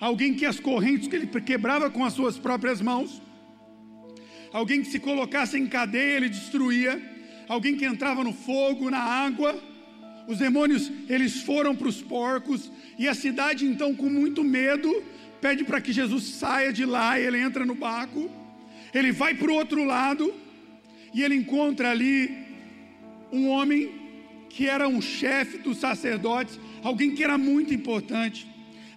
alguém 0.00 0.34
que 0.34 0.46
as 0.46 0.58
correntes 0.60 1.08
que 1.08 1.16
ele 1.16 1.26
quebrava 1.26 1.90
com 1.90 2.04
as 2.04 2.12
suas 2.12 2.38
próprias 2.38 2.80
mãos, 2.80 3.22
alguém 4.52 4.82
que 4.82 4.88
se 4.88 4.98
colocasse 4.98 5.58
em 5.58 5.66
cadeia 5.66 6.16
ele 6.16 6.28
destruía, 6.28 7.00
alguém 7.48 7.76
que 7.76 7.84
entrava 7.84 8.22
no 8.22 8.32
fogo, 8.32 8.90
na 8.90 9.00
água. 9.00 9.60
Os 10.26 10.38
demônios, 10.38 10.90
eles 11.08 11.42
foram 11.42 11.76
para 11.76 11.88
os 11.88 12.00
porcos, 12.00 12.72
e 12.98 13.06
a 13.06 13.14
cidade, 13.14 13.66
então, 13.66 13.94
com 13.94 14.08
muito 14.08 14.42
medo, 14.42 15.04
pede 15.40 15.64
para 15.64 15.80
que 15.80 15.92
Jesus 15.92 16.24
saia 16.24 16.72
de 16.72 16.86
lá, 16.86 17.20
e 17.20 17.26
ele 17.26 17.38
entra 17.38 17.66
no 17.66 17.74
barco, 17.74 18.30
ele 18.94 19.12
vai 19.12 19.34
para 19.34 19.50
o 19.50 19.54
outro 19.54 19.84
lado, 19.84 20.32
e 21.12 21.22
ele 21.22 21.34
encontra 21.34 21.90
ali 21.90 22.32
um 23.30 23.48
homem 23.48 23.92
que 24.48 24.66
era 24.66 24.88
um 24.88 25.02
chefe 25.02 25.58
dos 25.58 25.76
sacerdotes, 25.78 26.58
alguém 26.82 27.14
que 27.14 27.22
era 27.22 27.36
muito 27.36 27.74
importante, 27.74 28.46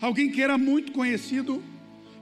alguém 0.01 0.29
que 0.29 0.41
era 0.41 0.57
muito 0.57 0.91
conhecido, 0.91 1.63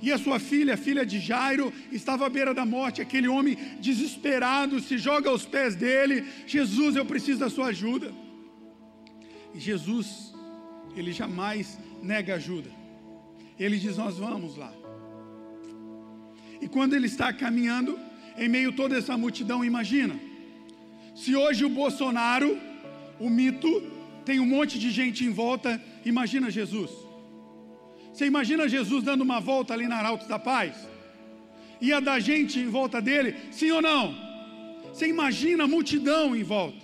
e 0.01 0.11
a 0.11 0.17
sua 0.17 0.39
filha, 0.39 0.77
filha 0.77 1.05
de 1.05 1.19
Jairo, 1.19 1.73
estava 1.91 2.25
à 2.25 2.29
beira 2.29 2.53
da 2.53 2.65
morte. 2.65 3.01
Aquele 3.01 3.27
homem 3.27 3.57
desesperado 3.79 4.79
se 4.79 4.97
joga 4.97 5.29
aos 5.29 5.45
pés 5.45 5.75
dele: 5.75 6.25
Jesus, 6.45 6.95
eu 6.95 7.05
preciso 7.05 7.39
da 7.39 7.49
sua 7.49 7.67
ajuda. 7.67 8.13
E 9.53 9.59
Jesus, 9.59 10.33
ele 10.95 11.11
jamais 11.11 11.79
nega 12.03 12.35
ajuda. 12.35 12.69
Ele 13.59 13.77
diz: 13.77 13.97
Nós 13.97 14.17
vamos 14.17 14.57
lá. 14.57 14.73
E 16.61 16.67
quando 16.67 16.93
ele 16.93 17.07
está 17.07 17.31
caminhando, 17.31 17.97
em 18.37 18.49
meio 18.49 18.69
a 18.69 18.73
toda 18.73 18.97
essa 18.97 19.17
multidão, 19.17 19.63
imagina, 19.63 20.19
se 21.15 21.35
hoje 21.35 21.63
o 21.63 21.69
Bolsonaro, 21.69 22.57
o 23.19 23.29
mito, 23.29 23.81
tem 24.25 24.39
um 24.39 24.45
monte 24.45 24.77
de 24.77 24.91
gente 24.91 25.23
em 25.23 25.29
volta, 25.29 25.81
imagina 26.03 26.51
Jesus. 26.51 27.04
Você 28.15 28.25
imagina 28.27 28.69
Jesus 28.69 29.03
dando 29.03 29.23
uma 29.25 29.41
volta 29.41 29.73
ali 29.73 29.89
na 29.89 29.97
Arautos 29.97 30.25
da 30.25 30.39
Paz? 30.39 30.73
Ia 31.81 31.99
dar 31.99 32.21
gente 32.21 32.57
em 32.57 32.69
volta 32.69 33.01
dele, 33.01 33.35
sim 33.51 33.69
ou 33.71 33.81
não? 33.81 34.15
Você 34.85 35.05
imagina 35.09 35.65
a 35.65 35.67
multidão 35.67 36.33
em 36.33 36.41
volta. 36.41 36.77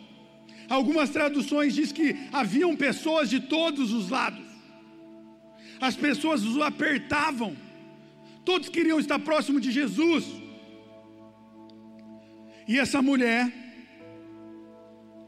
Algumas 0.68 1.10
traduções 1.10 1.74
diz 1.74 1.94
que 1.94 2.18
haviam 2.34 2.76
pessoas 2.76 3.30
de 3.30 3.40
todos 3.40 3.94
os 3.94 4.10
lados. 4.10 4.46
As 5.80 5.96
pessoas 5.96 6.44
o 6.44 6.62
apertavam. 6.62 7.56
Todos 8.44 8.68
queriam 8.68 9.00
estar 9.00 9.18
próximo 9.20 9.62
de 9.62 9.72
Jesus. 9.72 10.26
E 12.68 12.78
essa 12.78 13.02
mulher, 13.02 13.50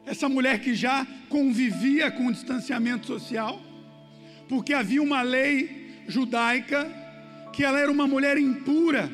essa 0.06 0.28
mulher 0.28 0.60
que 0.60 0.76
já 0.76 1.08
convivia 1.30 2.12
com 2.12 2.28
o 2.28 2.34
distanciamento 2.34 3.08
social, 3.08 3.62
porque 4.50 4.74
havia 4.74 5.02
uma 5.02 5.22
lei 5.22 5.83
judaica 6.08 6.90
que 7.52 7.64
ela 7.64 7.80
era 7.80 7.92
uma 7.92 8.08
mulher 8.08 8.38
impura. 8.38 9.12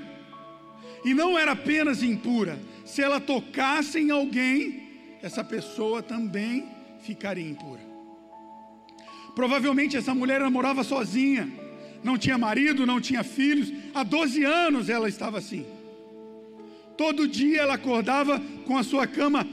E 1.04 1.14
não 1.14 1.38
era 1.38 1.52
apenas 1.52 2.04
impura, 2.04 2.60
se 2.86 3.02
ela 3.02 3.20
tocasse 3.20 4.00
em 4.00 4.12
alguém, 4.12 4.88
essa 5.22 5.44
pessoa 5.44 6.02
também 6.02 6.68
ficaria 7.02 7.48
impura. 7.48 7.82
Provavelmente 9.36 9.96
essa 9.96 10.14
mulher 10.14 10.42
morava 10.50 10.84
sozinha, 10.84 11.50
não 12.04 12.18
tinha 12.18 12.38
marido, 12.38 12.86
não 12.86 13.00
tinha 13.00 13.24
filhos, 13.24 13.72
há 13.94 14.04
12 14.04 14.44
anos 14.44 14.90
ela 14.90 15.08
estava 15.08 15.38
assim. 15.38 15.66
Todo 16.98 17.28
dia 17.28 17.62
ela 17.62 17.76
acordava 17.76 18.42
com 18.66 18.78
a 18.78 18.84
sua 18.84 19.08
cama 19.08 19.48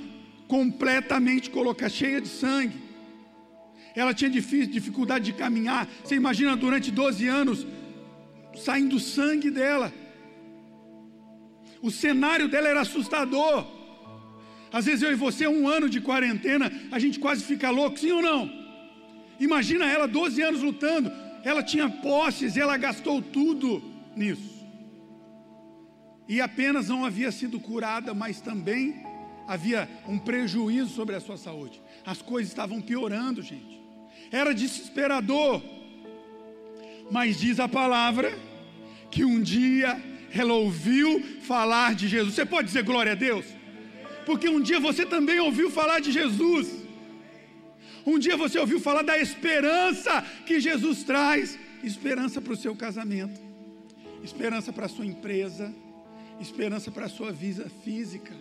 completamente 0.49 1.51
colocada, 1.51 1.91
cheia 1.91 2.21
de 2.21 2.29
sangue 2.29 2.86
ela 3.97 4.13
tinha 4.13 4.31
dificuldade 4.31 5.25
de 5.25 5.33
caminhar. 5.33 5.89
Você 6.05 6.15
imagina 6.15 6.55
durante 6.55 6.91
12 6.91 7.27
anos 7.27 7.67
saindo 8.55 9.01
sangue 9.01 9.51
dela. 9.51 9.91
O 11.81 11.91
cenário 11.91 12.47
dela 12.47 12.69
era 12.69 12.83
assustador. 12.83 13.67
Às 14.71 14.85
vezes 14.85 15.03
eu 15.03 15.13
e 15.13 15.15
você, 15.15 15.49
um 15.49 15.67
ano 15.67 15.89
de 15.89 16.03
quarentena, 16.03 16.71
a 16.93 16.99
gente 16.99 17.19
quase 17.19 17.43
fica 17.43 17.71
louco, 17.71 17.99
sim 17.99 18.13
ou 18.13 18.21
não? 18.21 18.51
Imagina 19.41 19.87
ela 19.87 20.07
12 20.07 20.43
anos 20.43 20.63
lutando. 20.63 21.11
Ela 21.43 21.63
tinha 21.63 21.89
posses, 21.89 22.57
ela 22.59 22.77
gastou 22.77 23.23
tudo 23.23 23.83
nisso. 24.15 24.67
E 26.29 26.39
apenas 26.39 26.89
não 26.89 27.03
havia 27.03 27.33
sido 27.33 27.59
curada, 27.59 28.13
mas 28.13 28.43
também 28.43 29.07
havia 29.49 29.89
um 30.07 30.19
prejuízo 30.19 30.91
sobre 30.91 31.15
a 31.15 31.21
sua 31.21 31.39
saúde. 31.39 31.81
As 32.05 32.21
coisas 32.21 32.51
estavam 32.51 32.83
piorando, 32.83 33.41
gente 33.41 33.86
era 34.31 34.55
desesperador. 34.55 35.63
Mas 37.11 37.39
diz 37.39 37.61
a 37.61 37.69
palavra 37.69 38.37
que 39.11 39.25
um 39.25 39.41
dia 39.41 40.01
ela 40.33 40.55
ouviu 40.55 41.23
falar 41.43 41.95
de 41.95 42.09
Jesus. 42.09 42.35
Você 42.35 42.45
pode 42.45 42.69
dizer 42.69 42.83
glória 42.83 43.13
a 43.13 43.15
Deus? 43.15 43.47
Porque 44.25 44.49
um 44.49 44.61
dia 44.61 44.81
você 44.81 45.07
também 45.07 45.39
ouviu 45.39 45.71
falar 45.71 46.01
de 46.01 46.11
Jesus. 46.11 46.85
Um 48.05 48.19
dia 48.19 48.37
você 48.37 48.59
ouviu 48.59 48.81
falar 48.81 49.03
da 49.03 49.19
esperança 49.19 50.23
que 50.45 50.61
Jesus 50.61 51.03
traz 51.05 51.59
esperança 51.83 52.41
para 52.41 52.53
o 52.53 52.57
seu 52.57 52.75
casamento, 52.75 53.41
esperança 54.23 54.73
para 54.73 54.87
a 54.87 54.89
sua 54.89 55.07
empresa, 55.07 55.75
esperança 56.41 56.91
para 56.91 57.07
a 57.07 57.09
sua 57.09 57.33
vida 57.33 57.69
física. 57.85 58.35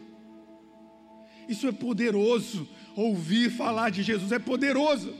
Isso 1.48 1.68
é 1.68 1.72
poderoso. 1.72 2.68
Ouvir 2.96 3.52
falar 3.52 3.90
de 3.90 4.02
Jesus 4.04 4.32
é 4.32 4.40
poderoso. 4.40 5.14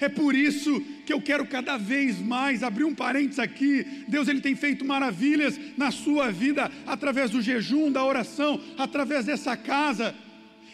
É 0.00 0.08
por 0.08 0.34
isso 0.34 0.80
que 1.06 1.12
eu 1.12 1.20
quero 1.20 1.46
cada 1.46 1.76
vez 1.76 2.18
mais 2.18 2.62
abrir 2.62 2.84
um 2.84 2.94
parênteses 2.94 3.38
aqui. 3.38 4.04
Deus 4.08 4.28
ele 4.28 4.40
tem 4.40 4.54
feito 4.54 4.84
maravilhas 4.84 5.58
na 5.76 5.90
sua 5.90 6.30
vida 6.30 6.70
através 6.86 7.30
do 7.30 7.40
jejum, 7.40 7.90
da 7.90 8.04
oração, 8.04 8.60
através 8.76 9.26
dessa 9.26 9.56
casa. 9.56 10.14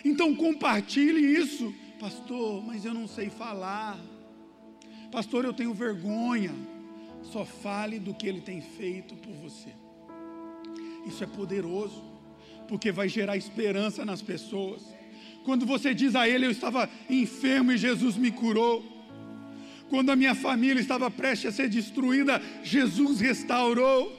Então 0.04 0.34
compartilhe 0.34 1.20
isso, 1.20 1.74
pastor. 1.98 2.64
Mas 2.64 2.84
eu 2.84 2.94
não 2.94 3.06
sei 3.06 3.28
falar, 3.28 3.98
pastor. 5.12 5.44
Eu 5.44 5.52
tenho 5.52 5.74
vergonha. 5.74 6.52
Só 7.22 7.44
fale 7.44 7.98
do 7.98 8.14
que 8.14 8.26
ele 8.26 8.40
tem 8.40 8.62
feito 8.62 9.14
por 9.16 9.32
você. 9.34 9.68
Isso 11.06 11.22
é 11.22 11.26
poderoso, 11.26 12.02
porque 12.66 12.90
vai 12.90 13.08
gerar 13.08 13.36
esperança 13.36 14.04
nas 14.04 14.22
pessoas. 14.22 14.82
Quando 15.44 15.66
você 15.66 15.94
diz 15.94 16.14
a 16.14 16.28
ele, 16.28 16.46
eu 16.46 16.50
estava 16.50 16.88
enfermo 17.08 17.72
e 17.72 17.78
Jesus 17.78 18.16
me 18.16 18.30
curou 18.30 19.00
quando 19.90 20.10
a 20.10 20.16
minha 20.16 20.36
família 20.36 20.80
estava 20.80 21.10
prestes 21.10 21.48
a 21.48 21.52
ser 21.52 21.68
destruída, 21.68 22.40
Jesus 22.62 23.18
restaurou. 23.18 24.16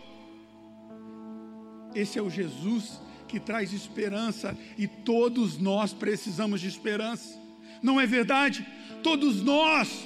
Esse 1.95 2.19
é 2.19 2.21
o 2.21 2.29
Jesus 2.29 2.99
que 3.25 3.39
traz 3.39 3.71
esperança 3.71 4.55
e 4.77 4.85
todos 4.85 5.57
nós 5.57 5.93
precisamos 5.93 6.59
de 6.59 6.67
esperança. 6.67 7.39
Não 7.81 7.99
é 7.99 8.05
verdade? 8.05 8.67
Todos 9.01 9.41
nós 9.41 10.05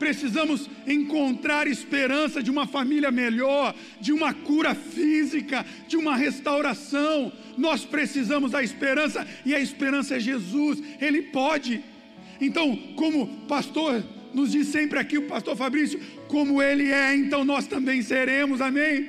precisamos 0.00 0.68
encontrar 0.86 1.68
esperança 1.68 2.42
de 2.42 2.50
uma 2.50 2.66
família 2.66 3.12
melhor, 3.12 3.74
de 4.00 4.12
uma 4.12 4.34
cura 4.34 4.74
física, 4.74 5.64
de 5.86 5.96
uma 5.96 6.16
restauração. 6.16 7.32
Nós 7.58 7.84
precisamos 7.84 8.52
da 8.52 8.62
esperança 8.62 9.26
e 9.44 9.54
a 9.54 9.60
esperança 9.60 10.16
é 10.16 10.20
Jesus, 10.20 10.82
Ele 11.00 11.22
pode. 11.22 11.82
Então, 12.40 12.76
como 12.94 13.26
pastor 13.48 14.02
nos 14.32 14.52
diz 14.52 14.68
sempre 14.68 14.98
aqui 14.98 15.18
o 15.18 15.26
pastor 15.26 15.56
Fabrício, 15.56 16.00
como 16.28 16.62
ele 16.62 16.90
é, 16.90 17.14
então 17.16 17.44
nós 17.44 17.66
também 17.66 18.02
seremos, 18.02 18.60
amém? 18.60 19.08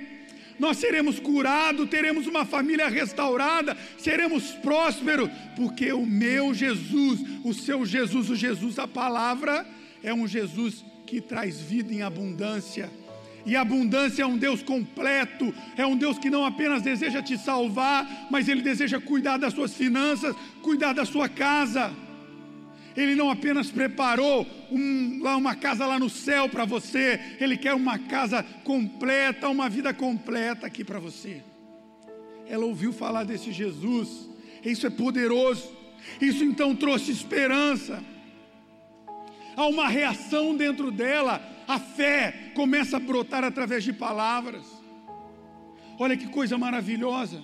Nós 0.58 0.77
seremos 0.77 1.20
curados, 1.20 1.89
teremos 1.89 2.27
uma 2.27 2.46
família 2.46 2.89
restaurada, 2.89 3.77
seremos 3.98 4.51
prósperos, 4.51 5.29
porque 5.56 5.91
o 5.94 6.06
meu 6.06 6.53
Jesus, 6.53 7.22
o 7.44 7.53
seu 7.53 7.86
Jesus, 7.86 8.29
o 8.29 8.36
Jesus, 8.36 8.77
a 8.77 8.88
palavra, 8.88 9.65
é 10.03 10.13
um 10.13 10.27
Jesus 10.27 10.84
que 11.06 11.22
traz 11.22 11.62
vida 11.62 11.94
em 11.94 12.01
abundância. 12.01 12.89
E 13.46 13.55
abundância 13.55 14.24
é 14.24 14.25
um 14.25 14.38
Deus 14.38 14.62
completo, 14.62 15.53
é 15.77 15.86
um 15.86 15.96
Deus 15.96 16.19
que 16.19 16.29
não 16.29 16.46
apenas 16.46 16.81
deseja 16.81 17.22
te 17.22 17.38
salvar, 17.38 18.27
mas 18.29 18.48
Ele 18.48 18.62
deseja 18.62 19.00
cuidar 19.00 19.38
das 19.38 19.53
suas 19.53 19.74
finanças, 19.74 20.36
cuidar 20.62 20.93
da 20.93 21.05
sua 21.05 21.29
casa. 21.29 21.91
Ele 22.96 23.15
não 23.15 23.29
apenas 23.29 23.72
preparou 23.72 24.46
um, 24.72 25.19
lá 25.22 25.38
uma 25.38 25.55
casa 25.55 25.86
lá 25.86 25.98
no 25.98 26.10
céu 26.10 26.50
para 26.50 26.65
você, 26.65 27.19
Ele 27.39 27.55
quer 27.55 27.74
uma 27.74 27.98
casa 27.98 28.43
completa, 28.63 29.48
uma 29.50 29.69
vida 29.69 29.93
completa 29.93 30.67
aqui 30.67 30.84
para 30.84 31.00
você. 31.00 31.41
Ela 32.48 32.65
ouviu 32.65 32.91
falar 32.91 33.24
desse 33.24 33.51
Jesus, 33.51 34.29
isso 34.65 34.86
é 34.86 34.89
poderoso, 34.89 35.72
isso 36.19 36.43
então 36.43 36.75
trouxe 36.75 37.12
esperança. 37.12 38.03
Há 39.55 39.67
uma 39.67 39.88
reação 39.88 40.55
dentro 40.55 40.91
dela, 40.91 41.41
a 41.67 41.77
fé 41.79 42.49
começa 42.60 42.98
a 42.98 43.00
brotar 43.00 43.42
através 43.46 43.86
de 43.86 43.94
palavras. 43.94 44.66
Olha 45.98 46.18
que 46.18 46.28
coisa 46.28 46.58
maravilhosa. 46.58 47.42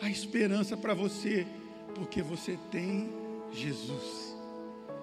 A 0.00 0.08
esperança 0.08 0.78
para 0.78 0.94
você, 0.94 1.46
porque 1.94 2.22
você 2.22 2.58
tem 2.70 3.10
Jesus. 3.52 4.34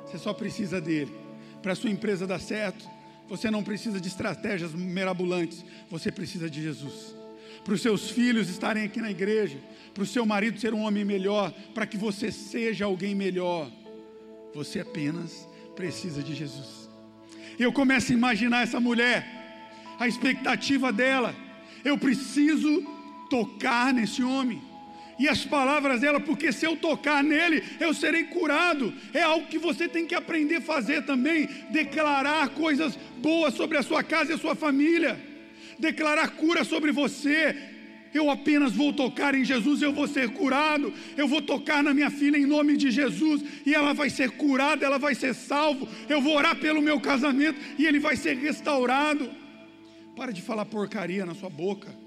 Você 0.03 0.17
só 0.17 0.33
precisa 0.33 0.81
dele. 0.81 1.15
Para 1.61 1.73
a 1.73 1.75
sua 1.75 1.91
empresa 1.91 2.25
dar 2.25 2.39
certo, 2.39 2.89
você 3.29 3.51
não 3.51 3.63
precisa 3.63 4.01
de 4.01 4.07
estratégias 4.07 4.73
mirabolantes, 4.73 5.63
você 5.87 6.11
precisa 6.11 6.49
de 6.49 6.63
Jesus. 6.63 7.15
Para 7.63 7.75
os 7.75 7.81
seus 7.83 8.09
filhos 8.09 8.49
estarem 8.49 8.85
aqui 8.85 8.99
na 8.99 9.11
igreja, 9.11 9.59
para 9.93 10.01
o 10.01 10.07
seu 10.07 10.25
marido 10.25 10.59
ser 10.59 10.73
um 10.73 10.81
homem 10.81 11.05
melhor, 11.05 11.53
para 11.75 11.85
que 11.85 11.95
você 11.95 12.31
seja 12.31 12.85
alguém 12.85 13.13
melhor, 13.13 13.71
você 14.51 14.79
apenas 14.79 15.47
precisa 15.75 16.23
de 16.23 16.33
Jesus. 16.33 16.86
Eu 17.59 17.71
começo 17.73 18.11
a 18.11 18.15
imaginar 18.15 18.63
essa 18.63 18.79
mulher, 18.79 19.25
a 19.99 20.07
expectativa 20.07 20.91
dela. 20.91 21.33
Eu 21.83 21.97
preciso 21.97 22.85
tocar 23.29 23.93
nesse 23.93 24.23
homem. 24.23 24.61
E 25.19 25.27
as 25.27 25.43
palavras 25.43 26.01
dela, 26.01 26.19
porque 26.19 26.51
se 26.51 26.65
eu 26.65 26.75
tocar 26.75 27.23
nele, 27.23 27.63
eu 27.79 27.93
serei 27.93 28.25
curado. 28.25 28.93
É 29.13 29.23
algo 29.23 29.47
que 29.47 29.57
você 29.57 29.87
tem 29.87 30.05
que 30.05 30.13
aprender 30.13 30.57
a 30.57 30.61
fazer 30.61 31.03
também. 31.05 31.49
Declarar 31.71 32.49
coisas 32.49 32.95
boas 33.17 33.55
sobre 33.55 33.77
a 33.77 33.83
sua 33.83 34.03
casa 34.03 34.31
e 34.31 34.35
a 34.35 34.37
sua 34.37 34.55
família. 34.55 35.19
Declarar 35.79 36.29
cura 36.29 36.63
sobre 36.63 36.91
você, 36.91 37.55
eu 38.17 38.29
apenas 38.29 38.73
vou 38.73 38.91
tocar 38.91 39.33
em 39.33 39.45
Jesus, 39.45 39.81
eu 39.81 39.93
vou 39.93 40.07
ser 40.07 40.29
curado. 40.29 40.93
Eu 41.15 41.27
vou 41.27 41.41
tocar 41.41 41.83
na 41.83 41.93
minha 41.93 42.09
filha 42.09 42.37
em 42.37 42.45
nome 42.45 42.75
de 42.75 42.91
Jesus 42.91 43.43
e 43.65 43.73
ela 43.73 43.93
vai 43.93 44.09
ser 44.09 44.31
curada, 44.31 44.85
ela 44.85 44.97
vai 44.97 45.15
ser 45.15 45.33
salvo. 45.33 45.87
Eu 46.09 46.21
vou 46.21 46.35
orar 46.35 46.55
pelo 46.55 46.81
meu 46.81 46.99
casamento 46.99 47.59
e 47.77 47.85
ele 47.85 47.99
vai 47.99 48.15
ser 48.15 48.37
restaurado. 48.37 49.29
Para 50.15 50.31
de 50.31 50.41
falar 50.41 50.65
porcaria 50.65 51.25
na 51.25 51.35
sua 51.35 51.49
boca. 51.49 52.06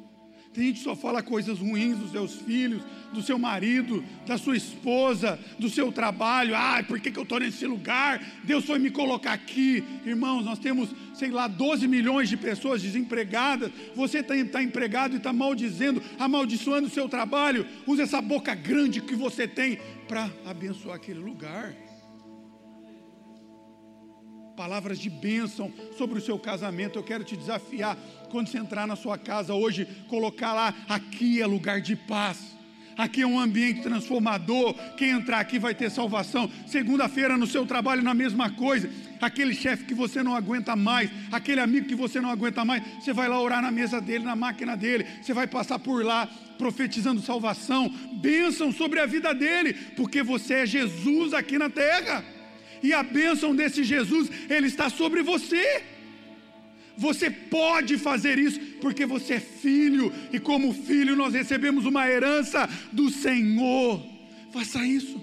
Tem 0.52 0.64
gente 0.64 0.78
que 0.78 0.84
só 0.84 0.96
fala 0.96 1.22
coisas 1.22 1.60
ruins 1.60 1.96
dos 1.96 2.10
seus 2.10 2.34
filhos, 2.34 2.82
do 3.12 3.22
seu 3.22 3.38
marido, 3.38 4.04
da 4.26 4.36
sua 4.36 4.56
esposa, 4.56 5.38
do 5.60 5.70
seu 5.70 5.92
trabalho. 5.92 6.56
Ah, 6.56 6.82
por 6.86 6.98
que, 6.98 7.12
que 7.12 7.18
eu 7.18 7.22
estou 7.22 7.38
nesse 7.38 7.64
lugar? 7.66 8.20
Deus 8.42 8.64
foi 8.64 8.80
me 8.80 8.90
colocar 8.90 9.32
aqui. 9.32 9.84
Irmãos, 10.04 10.44
nós 10.44 10.58
temos, 10.58 10.90
sei 11.14 11.30
lá, 11.30 11.46
12 11.46 11.86
milhões 11.86 12.28
de 12.28 12.36
pessoas 12.36 12.82
desempregadas. 12.82 13.70
Você 13.94 14.18
está 14.18 14.34
tá 14.50 14.60
empregado 14.60 15.14
e 15.14 15.18
está 15.18 15.32
maldizendo, 15.32 16.02
amaldiçoando 16.18 16.88
o 16.88 16.90
seu 16.90 17.08
trabalho. 17.08 17.64
Use 17.86 18.02
essa 18.02 18.20
boca 18.20 18.52
grande 18.52 19.00
que 19.00 19.14
você 19.14 19.46
tem 19.46 19.78
para 20.08 20.28
abençoar 20.44 20.96
aquele 20.96 21.20
lugar 21.20 21.89
palavras 24.60 24.98
de 24.98 25.08
bênção 25.08 25.72
sobre 25.96 26.18
o 26.18 26.20
seu 26.20 26.38
casamento. 26.38 26.98
Eu 26.98 27.02
quero 27.02 27.24
te 27.24 27.34
desafiar, 27.34 27.96
quando 28.30 28.48
você 28.48 28.58
entrar 28.58 28.86
na 28.86 28.94
sua 28.94 29.16
casa 29.16 29.54
hoje, 29.54 29.88
colocar 30.06 30.52
lá: 30.52 30.74
aqui 30.86 31.40
é 31.40 31.46
lugar 31.46 31.80
de 31.80 31.96
paz. 31.96 32.58
Aqui 32.94 33.22
é 33.22 33.26
um 33.26 33.40
ambiente 33.40 33.80
transformador. 33.80 34.74
Quem 34.98 35.08
entrar 35.12 35.40
aqui 35.40 35.58
vai 35.58 35.74
ter 35.74 35.90
salvação. 35.90 36.50
Segunda-feira 36.66 37.38
no 37.38 37.46
seu 37.46 37.64
trabalho, 37.64 38.02
na 38.02 38.12
mesma 38.12 38.50
coisa. 38.50 38.90
Aquele 39.18 39.54
chefe 39.54 39.84
que 39.84 39.94
você 39.94 40.22
não 40.22 40.34
aguenta 40.34 40.76
mais, 40.76 41.10
aquele 41.32 41.62
amigo 41.62 41.86
que 41.86 41.94
você 41.94 42.20
não 42.20 42.28
aguenta 42.28 42.62
mais, 42.62 42.82
você 43.02 43.14
vai 43.14 43.28
lá 43.28 43.40
orar 43.40 43.62
na 43.62 43.70
mesa 43.70 43.98
dele, 43.98 44.24
na 44.24 44.36
máquina 44.36 44.76
dele. 44.76 45.06
Você 45.22 45.32
vai 45.32 45.46
passar 45.46 45.78
por 45.78 46.04
lá 46.04 46.28
profetizando 46.58 47.22
salvação, 47.22 47.88
bênção 48.20 48.70
sobre 48.70 49.00
a 49.00 49.06
vida 49.06 49.32
dele, 49.34 49.72
porque 49.96 50.22
você 50.22 50.54
é 50.54 50.66
Jesus 50.66 51.32
aqui 51.32 51.56
na 51.56 51.70
terra 51.70 52.22
e 52.82 52.92
a 52.92 53.02
bênção 53.02 53.54
desse 53.54 53.84
Jesus, 53.84 54.30
ele 54.48 54.66
está 54.66 54.88
sobre 54.88 55.22
você. 55.22 55.82
Você 56.96 57.30
pode 57.30 57.96
fazer 57.96 58.38
isso 58.38 58.60
porque 58.80 59.06
você 59.06 59.34
é 59.34 59.40
filho, 59.40 60.12
e 60.32 60.38
como 60.38 60.72
filho 60.72 61.16
nós 61.16 61.34
recebemos 61.34 61.86
uma 61.86 62.08
herança 62.08 62.68
do 62.92 63.10
Senhor. 63.10 64.04
Faça 64.52 64.84
isso. 64.84 65.18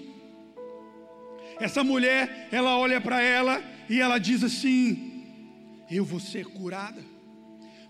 Essa 1.60 1.82
mulher, 1.82 2.48
ela 2.50 2.76
olha 2.78 3.00
para 3.00 3.20
ela 3.20 3.62
e 3.88 4.00
ela 4.00 4.18
diz 4.18 4.42
assim: 4.42 5.24
Eu 5.90 6.04
vou 6.04 6.20
ser 6.20 6.46
curada. 6.46 7.04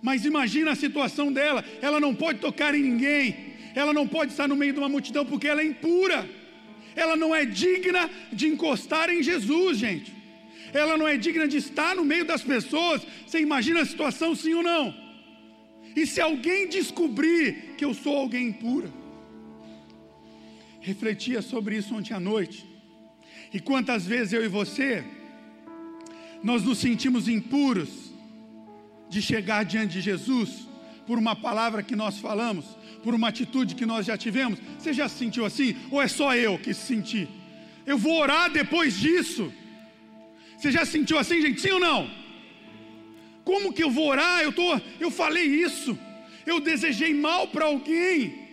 Mas 0.02 0.24
imagina 0.24 0.72
a 0.72 0.76
situação 0.76 1.32
dela: 1.32 1.64
ela 1.80 2.00
não 2.00 2.14
pode 2.14 2.40
tocar 2.40 2.74
em 2.74 2.82
ninguém, 2.82 3.54
ela 3.74 3.92
não 3.92 4.06
pode 4.06 4.32
estar 4.32 4.48
no 4.48 4.56
meio 4.56 4.72
de 4.72 4.78
uma 4.78 4.88
multidão 4.88 5.24
porque 5.24 5.48
ela 5.48 5.60
é 5.60 5.66
impura 5.66 6.28
ela 7.02 7.16
não 7.22 7.30
é 7.40 7.44
digna 7.44 8.02
de 8.32 8.46
encostar 8.52 9.08
em 9.08 9.22
Jesus, 9.22 9.78
gente. 9.78 10.10
Ela 10.72 10.94
não 11.00 11.06
é 11.06 11.16
digna 11.16 11.46
de 11.52 11.58
estar 11.64 11.94
no 11.98 12.04
meio 12.04 12.24
das 12.24 12.42
pessoas. 12.42 13.06
Você 13.24 13.38
imagina 13.40 13.80
a 13.82 13.86
situação, 13.86 14.34
sim 14.34 14.54
ou 14.54 14.62
não? 14.62 14.84
E 15.94 16.06
se 16.12 16.20
alguém 16.20 16.68
descobrir 16.68 17.74
que 17.76 17.84
eu 17.84 17.94
sou 17.94 18.16
alguém 18.16 18.48
impura? 18.48 18.90
Refletia 20.80 21.40
sobre 21.40 21.76
isso 21.76 21.94
ontem 21.94 22.14
à 22.14 22.20
noite. 22.20 22.66
E 23.54 23.60
quantas 23.60 24.04
vezes 24.04 24.32
eu 24.32 24.44
e 24.44 24.48
você, 24.48 25.04
nós 26.42 26.64
nos 26.64 26.78
sentimos 26.78 27.28
impuros 27.28 27.90
de 29.08 29.22
chegar 29.22 29.64
diante 29.64 29.92
de 29.94 30.00
Jesus 30.00 30.50
por 31.08 31.18
uma 31.18 31.34
palavra 31.34 31.82
que 31.82 31.96
nós 31.96 32.18
falamos, 32.18 32.66
por 33.02 33.14
uma 33.14 33.28
atitude 33.28 33.74
que 33.74 33.86
nós 33.86 34.04
já 34.04 34.14
tivemos? 34.18 34.58
Você 34.78 34.92
já 34.92 35.08
se 35.08 35.16
sentiu 35.16 35.46
assim? 35.46 35.74
Ou 35.90 36.02
é 36.02 36.06
só 36.06 36.36
eu 36.36 36.58
que 36.58 36.74
se 36.74 36.82
senti? 36.82 37.26
Eu 37.86 37.96
vou 37.96 38.20
orar 38.20 38.52
depois 38.52 38.94
disso. 39.00 39.50
Você 40.54 40.70
já 40.70 40.84
se 40.84 40.92
sentiu 40.92 41.16
assim, 41.16 41.40
gente? 41.40 41.62
Sim 41.62 41.70
ou 41.70 41.80
não? 41.80 42.10
Como 43.42 43.72
que 43.72 43.82
eu 43.82 43.90
vou 43.90 44.06
orar? 44.06 44.42
Eu, 44.42 44.52
tô, 44.52 44.78
eu 45.00 45.10
falei 45.10 45.46
isso. 45.46 45.98
Eu 46.44 46.60
desejei 46.60 47.14
mal 47.14 47.48
para 47.48 47.64
alguém. 47.64 48.46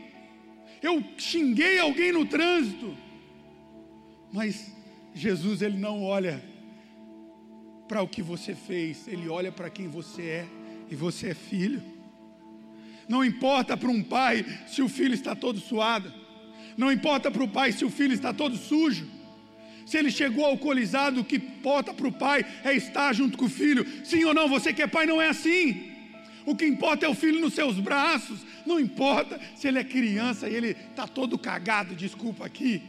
Eu 0.81 1.03
xinguei 1.17 1.77
alguém 1.77 2.13
no 2.13 2.25
trânsito. 2.25 2.95
Mas 4.31 4.73
Jesus, 5.13 5.61
Ele 5.61 5.77
não 5.77 6.01
olha 6.01 6.41
para 7.85 8.01
o 8.01 8.07
que 8.07 8.21
você 8.21 8.55
fez, 8.55 9.09
Ele 9.09 9.27
olha 9.27 9.51
para 9.51 9.69
quem 9.69 9.89
você 9.89 10.21
é. 10.21 10.47
E 10.89 10.95
você 10.95 11.31
é 11.31 11.33
filho. 11.33 11.94
Não 13.07 13.23
importa 13.23 13.77
para 13.77 13.89
um 13.89 14.01
pai 14.01 14.45
se 14.67 14.81
o 14.81 14.89
filho 14.89 15.13
está 15.13 15.35
todo 15.35 15.59
suado. 15.59 16.11
Não 16.77 16.91
importa 16.91 17.31
para 17.31 17.43
o 17.43 17.47
pai 17.47 17.71
se 17.71 17.85
o 17.85 17.89
filho 17.89 18.13
está 18.13 18.33
todo 18.33 18.57
sujo. 18.57 19.07
Se 19.85 19.97
ele 19.97 20.09
chegou 20.09 20.45
alcoolizado, 20.45 21.21
o 21.21 21.23
que 21.23 21.35
importa 21.35 21.93
para 21.93 22.07
o 22.07 22.11
pai 22.11 22.43
é 22.63 22.73
estar 22.73 23.13
junto 23.13 23.37
com 23.37 23.45
o 23.45 23.49
filho. 23.49 23.85
Sim 24.03 24.23
ou 24.25 24.33
não, 24.33 24.47
você 24.47 24.73
que 24.73 24.81
é 24.81 24.87
pai 24.87 25.05
não 25.05 25.21
é 25.21 25.29
assim. 25.29 25.91
O 26.45 26.55
que 26.55 26.65
importa 26.65 27.05
é 27.05 27.09
o 27.09 27.13
filho 27.13 27.39
nos 27.39 27.53
seus 27.53 27.79
braços. 27.79 28.39
Não 28.65 28.79
importa 28.79 29.39
se 29.55 29.67
ele 29.67 29.79
é 29.79 29.83
criança 29.83 30.49
e 30.49 30.55
ele 30.55 30.69
está 30.69 31.07
todo 31.07 31.37
cagado, 31.37 31.95
desculpa 31.95 32.45
aqui. 32.45 32.81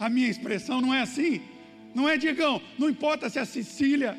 A 0.00 0.08
minha 0.08 0.28
expressão 0.28 0.80
não 0.80 0.92
é 0.94 1.02
assim. 1.02 1.42
Não 1.94 2.08
é, 2.08 2.16
Diegão? 2.16 2.62
Não 2.78 2.88
importa 2.88 3.28
se 3.28 3.38
é 3.38 3.42
a 3.42 3.46
Cecília. 3.46 4.18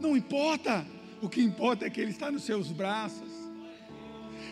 Não 0.00 0.16
importa. 0.16 0.86
O 1.22 1.28
que 1.28 1.42
importa 1.42 1.84
é 1.84 1.90
que 1.90 2.00
ele 2.00 2.10
está 2.10 2.30
nos 2.30 2.44
seus 2.44 2.72
braços. 2.72 3.29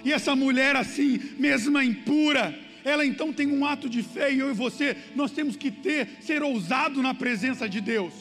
E 0.04 0.12
essa 0.12 0.34
mulher 0.34 0.76
assim, 0.76 1.20
mesma 1.38 1.84
impura, 1.84 2.58
ela 2.84 3.04
então 3.04 3.32
tem 3.32 3.46
um 3.46 3.64
ato 3.64 3.88
de 3.88 4.02
fé 4.02 4.32
e 4.32 4.38
eu 4.38 4.50
e 4.50 4.54
você, 4.54 4.96
nós 5.14 5.30
temos 5.30 5.56
que 5.56 5.70
ter, 5.70 6.08
ser 6.20 6.42
ousado 6.42 7.02
na 7.02 7.14
presença 7.14 7.68
de 7.68 7.80
Deus. 7.80 8.14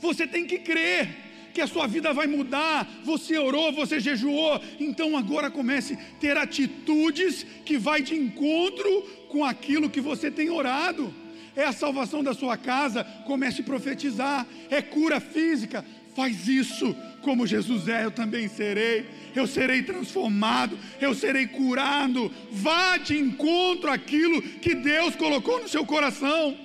Você 0.00 0.26
tem 0.26 0.44
que 0.44 0.58
crer 0.58 1.08
que 1.52 1.60
a 1.60 1.66
sua 1.66 1.86
vida 1.86 2.12
vai 2.12 2.26
mudar. 2.26 2.88
Você 3.04 3.38
orou, 3.38 3.72
você 3.72 4.00
jejuou, 4.00 4.60
então 4.80 5.16
agora 5.16 5.50
comece 5.50 5.94
a 5.94 5.96
ter 6.18 6.36
atitudes 6.36 7.46
que 7.64 7.78
vai 7.78 8.02
de 8.02 8.14
encontro 8.14 9.02
com 9.28 9.44
aquilo 9.44 9.90
que 9.90 10.00
você 10.00 10.30
tem 10.30 10.50
orado. 10.50 11.14
É 11.54 11.64
a 11.64 11.72
salvação 11.72 12.24
da 12.24 12.32
sua 12.32 12.56
casa, 12.56 13.04
comece 13.26 13.60
a 13.60 13.64
profetizar, 13.64 14.46
é 14.70 14.80
cura 14.80 15.20
física, 15.20 15.84
faz 16.14 16.46
isso 16.48 16.94
como 17.22 17.46
Jesus 17.46 17.88
é, 17.88 18.04
eu 18.04 18.10
também 18.10 18.48
serei. 18.48 19.06
Eu 19.34 19.46
serei 19.46 19.82
transformado, 19.82 20.78
eu 21.00 21.14
serei 21.14 21.46
curado. 21.46 22.30
Vá 22.50 22.98
de 22.98 23.16
encontro 23.16 23.90
àquilo 23.90 24.42
que 24.42 24.74
Deus 24.74 25.16
colocou 25.16 25.60
no 25.60 25.68
seu 25.68 25.86
coração. 25.86 26.56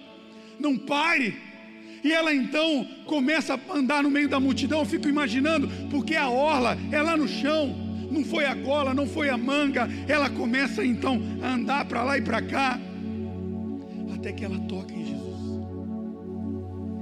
Não 0.59 0.77
pare. 0.77 1.37
E 2.03 2.11
ela 2.11 2.33
então 2.33 2.87
começa 3.05 3.53
a 3.53 3.73
andar 3.73 4.03
no 4.03 4.09
meio 4.09 4.27
da 4.27 4.39
multidão. 4.39 4.79
Eu 4.79 4.85
fico 4.85 5.07
imaginando, 5.07 5.69
porque 5.89 6.15
a 6.15 6.29
orla 6.29 6.77
é 6.91 7.01
lá 7.01 7.15
no 7.15 7.27
chão, 7.27 7.75
não 8.11 8.23
foi 8.23 8.45
a 8.45 8.53
gola, 8.53 8.93
não 8.93 9.07
foi 9.07 9.29
a 9.29 9.37
manga. 9.37 9.87
Ela 10.07 10.29
começa 10.29 10.85
então 10.85 11.21
a 11.41 11.53
andar 11.53 11.85
para 11.85 12.03
lá 12.03 12.17
e 12.17 12.21
para 12.21 12.41
cá, 12.41 12.79
até 14.13 14.31
que 14.31 14.43
ela 14.43 14.59
toca 14.59 14.93
em 14.93 15.05
Jesus. 15.05 15.37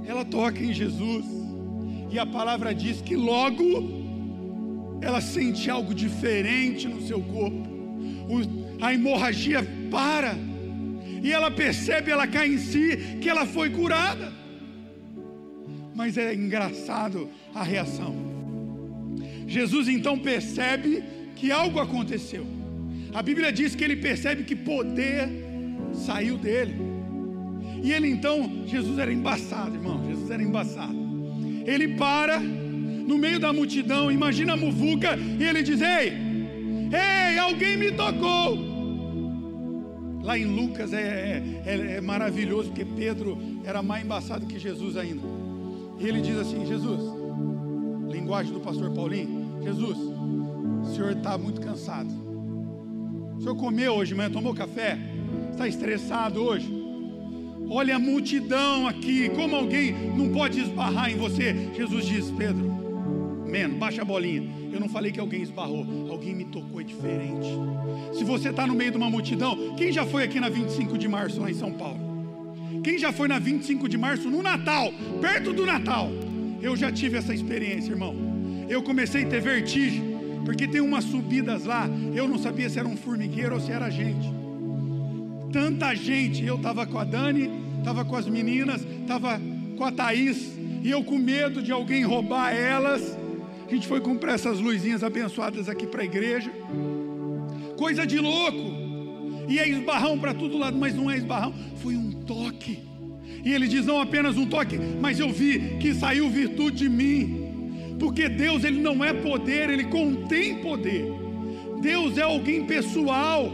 Ela 0.06 0.24
toca 0.24 0.62
em 0.62 0.72
Jesus, 0.72 1.35
e 2.16 2.18
a 2.18 2.24
palavra 2.24 2.74
diz 2.74 3.02
que 3.02 3.14
logo 3.14 3.66
ela 5.02 5.20
sente 5.20 5.68
algo 5.68 5.94
diferente 5.94 6.88
no 6.88 7.02
seu 7.02 7.20
corpo. 7.20 7.68
a 8.80 8.94
hemorragia 8.94 9.62
para. 9.90 10.34
E 11.22 11.30
ela 11.30 11.50
percebe, 11.50 12.10
ela 12.10 12.26
cai 12.26 12.48
em 12.48 12.58
si, 12.58 13.18
que 13.20 13.28
ela 13.28 13.44
foi 13.44 13.68
curada. 13.68 14.32
Mas 15.94 16.16
é 16.16 16.34
engraçado 16.34 17.28
a 17.54 17.62
reação. 17.62 18.14
Jesus 19.46 19.86
então 19.86 20.18
percebe 20.18 21.04
que 21.36 21.52
algo 21.52 21.78
aconteceu. 21.78 22.46
A 23.12 23.22
Bíblia 23.22 23.52
diz 23.52 23.74
que 23.74 23.84
ele 23.84 23.96
percebe 23.96 24.44
que 24.44 24.56
poder 24.56 25.28
saiu 25.92 26.38
dele. 26.38 26.76
E 27.82 27.92
ele 27.92 28.08
então, 28.08 28.64
Jesus 28.66 28.98
era 28.98 29.12
embaçado, 29.12 29.74
irmão. 29.74 30.02
Jesus 30.06 30.30
era 30.30 30.42
embaçado. 30.42 31.05
Ele 31.66 31.88
para 31.96 32.38
no 32.38 33.18
meio 33.18 33.38
da 33.40 33.52
multidão, 33.52 34.10
imagina 34.10 34.54
a 34.54 34.56
muvuca, 34.56 35.16
e 35.16 35.42
ele 35.42 35.62
diz: 35.62 35.80
Ei, 35.80 36.12
ei, 36.92 37.38
alguém 37.38 37.76
me 37.76 37.92
tocou. 37.92 38.76
Lá 40.22 40.36
em 40.36 40.44
Lucas 40.44 40.92
é, 40.92 41.42
é, 41.64 41.70
é, 41.70 41.96
é 41.96 42.00
maravilhoso, 42.00 42.70
porque 42.70 42.84
Pedro 42.84 43.38
era 43.64 43.82
mais 43.82 44.04
embaçado 44.04 44.46
que 44.46 44.58
Jesus 44.58 44.96
ainda. 44.96 45.22
E 45.98 46.06
ele 46.06 46.20
diz 46.20 46.36
assim: 46.36 46.66
Jesus, 46.66 47.00
linguagem 48.10 48.52
do 48.52 48.60
pastor 48.60 48.92
Paulinho, 48.92 49.62
Jesus, 49.62 49.96
o 49.96 50.94
senhor 50.94 51.12
está 51.12 51.36
muito 51.38 51.60
cansado. 51.60 52.10
O 53.36 53.40
senhor 53.40 53.56
comeu 53.56 53.94
hoje 53.94 54.12
de 54.12 54.16
manhã, 54.16 54.30
tomou 54.30 54.54
café? 54.54 54.98
Está 55.52 55.68
estressado 55.68 56.42
hoje? 56.42 56.85
Olha 57.68 57.96
a 57.96 57.98
multidão 57.98 58.86
aqui, 58.86 59.28
como 59.30 59.56
alguém 59.56 59.92
não 60.16 60.28
pode 60.28 60.60
esbarrar 60.60 61.10
em 61.10 61.16
você? 61.16 61.70
Jesus 61.74 62.06
diz: 62.06 62.30
Pedro, 62.30 62.64
menos, 63.44 63.76
baixa 63.76 64.02
a 64.02 64.04
bolinha. 64.04 64.48
Eu 64.72 64.78
não 64.78 64.88
falei 64.88 65.10
que 65.10 65.18
alguém 65.18 65.42
esbarrou, 65.42 65.84
alguém 66.08 66.34
me 66.34 66.44
tocou 66.44 66.80
é 66.80 66.84
diferente. 66.84 67.48
Se 68.12 68.22
você 68.22 68.50
está 68.50 68.66
no 68.66 68.74
meio 68.74 68.90
de 68.92 68.96
uma 68.96 69.10
multidão, 69.10 69.74
quem 69.76 69.90
já 69.90 70.04
foi 70.04 70.22
aqui 70.22 70.38
na 70.38 70.48
25 70.48 70.96
de 70.96 71.08
março 71.08 71.40
lá 71.40 71.50
em 71.50 71.54
São 71.54 71.72
Paulo? 71.72 71.98
Quem 72.84 72.98
já 72.98 73.12
foi 73.12 73.26
na 73.26 73.38
25 73.38 73.88
de 73.88 73.98
março 73.98 74.30
no 74.30 74.42
Natal, 74.42 74.92
perto 75.20 75.52
do 75.52 75.66
Natal? 75.66 76.08
Eu 76.62 76.76
já 76.76 76.92
tive 76.92 77.18
essa 77.18 77.34
experiência, 77.34 77.90
irmão. 77.90 78.14
Eu 78.68 78.82
comecei 78.82 79.24
a 79.24 79.28
ter 79.28 79.40
vertigem, 79.40 80.02
porque 80.44 80.68
tem 80.68 80.80
umas 80.80 81.04
subidas 81.04 81.64
lá, 81.64 81.88
eu 82.14 82.28
não 82.28 82.38
sabia 82.38 82.68
se 82.68 82.78
era 82.78 82.86
um 82.86 82.96
formigueiro 82.96 83.54
ou 83.54 83.60
se 83.60 83.72
era 83.72 83.90
gente. 83.90 84.45
Tanta 85.52 85.94
gente, 85.94 86.44
eu 86.44 86.56
estava 86.56 86.86
com 86.86 86.98
a 86.98 87.04
Dani, 87.04 87.50
estava 87.78 88.04
com 88.04 88.16
as 88.16 88.26
meninas, 88.26 88.84
estava 88.84 89.40
com 89.76 89.84
a 89.84 89.92
Thaís, 89.92 90.58
e 90.82 90.90
eu 90.90 91.02
com 91.04 91.18
medo 91.18 91.62
de 91.62 91.72
alguém 91.72 92.04
roubar 92.04 92.54
elas. 92.54 93.16
A 93.66 93.70
gente 93.74 93.86
foi 93.86 94.00
comprar 94.00 94.34
essas 94.34 94.60
luzinhas 94.60 95.02
abençoadas 95.02 95.68
aqui 95.68 95.86
para 95.86 96.02
a 96.02 96.04
igreja. 96.04 96.50
Coisa 97.76 98.06
de 98.06 98.18
louco. 98.18 98.76
E 99.48 99.58
é 99.58 99.68
esbarrão 99.68 100.18
para 100.18 100.34
todo 100.34 100.58
lado, 100.58 100.76
mas 100.76 100.94
não 100.94 101.10
é 101.10 101.16
esbarrão, 101.16 101.54
foi 101.76 101.96
um 101.96 102.10
toque. 102.10 102.80
E 103.44 103.52
ele 103.52 103.68
diz: 103.68 103.86
não 103.86 104.00
apenas 104.00 104.36
um 104.36 104.46
toque, 104.46 104.76
mas 105.00 105.20
eu 105.20 105.32
vi 105.32 105.76
que 105.78 105.94
saiu 105.94 106.28
virtude 106.28 106.78
de 106.78 106.88
mim. 106.88 107.96
Porque 107.98 108.28
Deus, 108.28 108.64
ele 108.64 108.80
não 108.80 109.04
é 109.04 109.12
poder, 109.12 109.70
ele 109.70 109.84
contém 109.84 110.58
poder. 110.58 111.06
Deus 111.80 112.18
é 112.18 112.22
alguém 112.22 112.64
pessoal. 112.66 113.50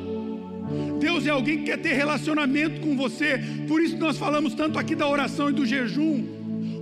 Deus 0.98 1.26
é 1.26 1.30
alguém 1.30 1.58
que 1.58 1.64
quer 1.64 1.78
ter 1.78 1.94
relacionamento 1.94 2.80
com 2.80 2.96
você. 2.96 3.40
Por 3.68 3.82
isso 3.82 3.96
nós 3.96 4.16
falamos 4.16 4.54
tanto 4.54 4.78
aqui 4.78 4.94
da 4.94 5.08
oração 5.08 5.50
e 5.50 5.52
do 5.52 5.66
jejum. 5.66 6.24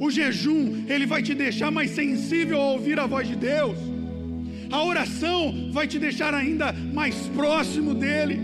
O 0.00 0.10
jejum, 0.10 0.84
ele 0.88 1.06
vai 1.06 1.22
te 1.22 1.34
deixar 1.34 1.70
mais 1.70 1.90
sensível 1.90 2.60
a 2.60 2.70
ouvir 2.72 2.98
a 2.98 3.06
voz 3.06 3.28
de 3.28 3.36
Deus. 3.36 3.76
A 4.70 4.84
oração 4.84 5.70
vai 5.72 5.86
te 5.86 5.98
deixar 5.98 6.32
ainda 6.32 6.72
mais 6.72 7.14
próximo 7.34 7.94
dele. 7.94 8.40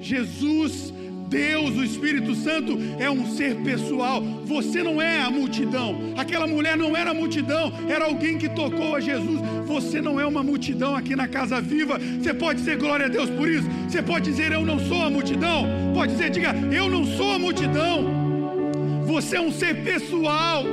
Jesus, 0.00 0.92
Deus, 1.30 1.76
o 1.76 1.84
Espírito 1.84 2.34
Santo 2.34 2.76
é 2.98 3.08
um 3.08 3.24
ser 3.36 3.54
pessoal. 3.62 4.20
Você 4.44 4.82
não 4.82 5.00
é 5.00 5.22
a 5.22 5.30
multidão. 5.30 6.12
Aquela 6.16 6.44
mulher 6.44 6.76
não 6.76 6.96
era 6.96 7.12
a 7.12 7.14
multidão, 7.14 7.72
era 7.88 8.04
alguém 8.06 8.36
que 8.36 8.48
tocou 8.48 8.96
a 8.96 9.00
Jesus. 9.00 9.40
Você 9.64 10.00
não 10.00 10.18
é 10.18 10.26
uma 10.26 10.42
multidão 10.42 10.96
aqui 10.96 11.14
na 11.14 11.28
casa 11.28 11.60
viva. 11.60 12.00
Você 12.20 12.34
pode 12.34 12.58
dizer 12.58 12.76
glória 12.78 13.06
a 13.06 13.08
Deus 13.08 13.30
por 13.30 13.48
isso. 13.48 13.68
Você 13.88 14.02
pode 14.02 14.28
dizer 14.28 14.50
eu 14.50 14.66
não 14.66 14.80
sou 14.80 15.02
a 15.02 15.08
multidão. 15.08 15.66
Pode 15.94 16.12
dizer, 16.12 16.30
diga, 16.30 16.52
eu 16.72 16.90
não 16.90 17.06
sou 17.06 17.30
a 17.30 17.38
multidão. 17.38 19.04
Você 19.06 19.36
é 19.36 19.40
um 19.40 19.52
ser 19.52 19.84
pessoal. 19.84 20.64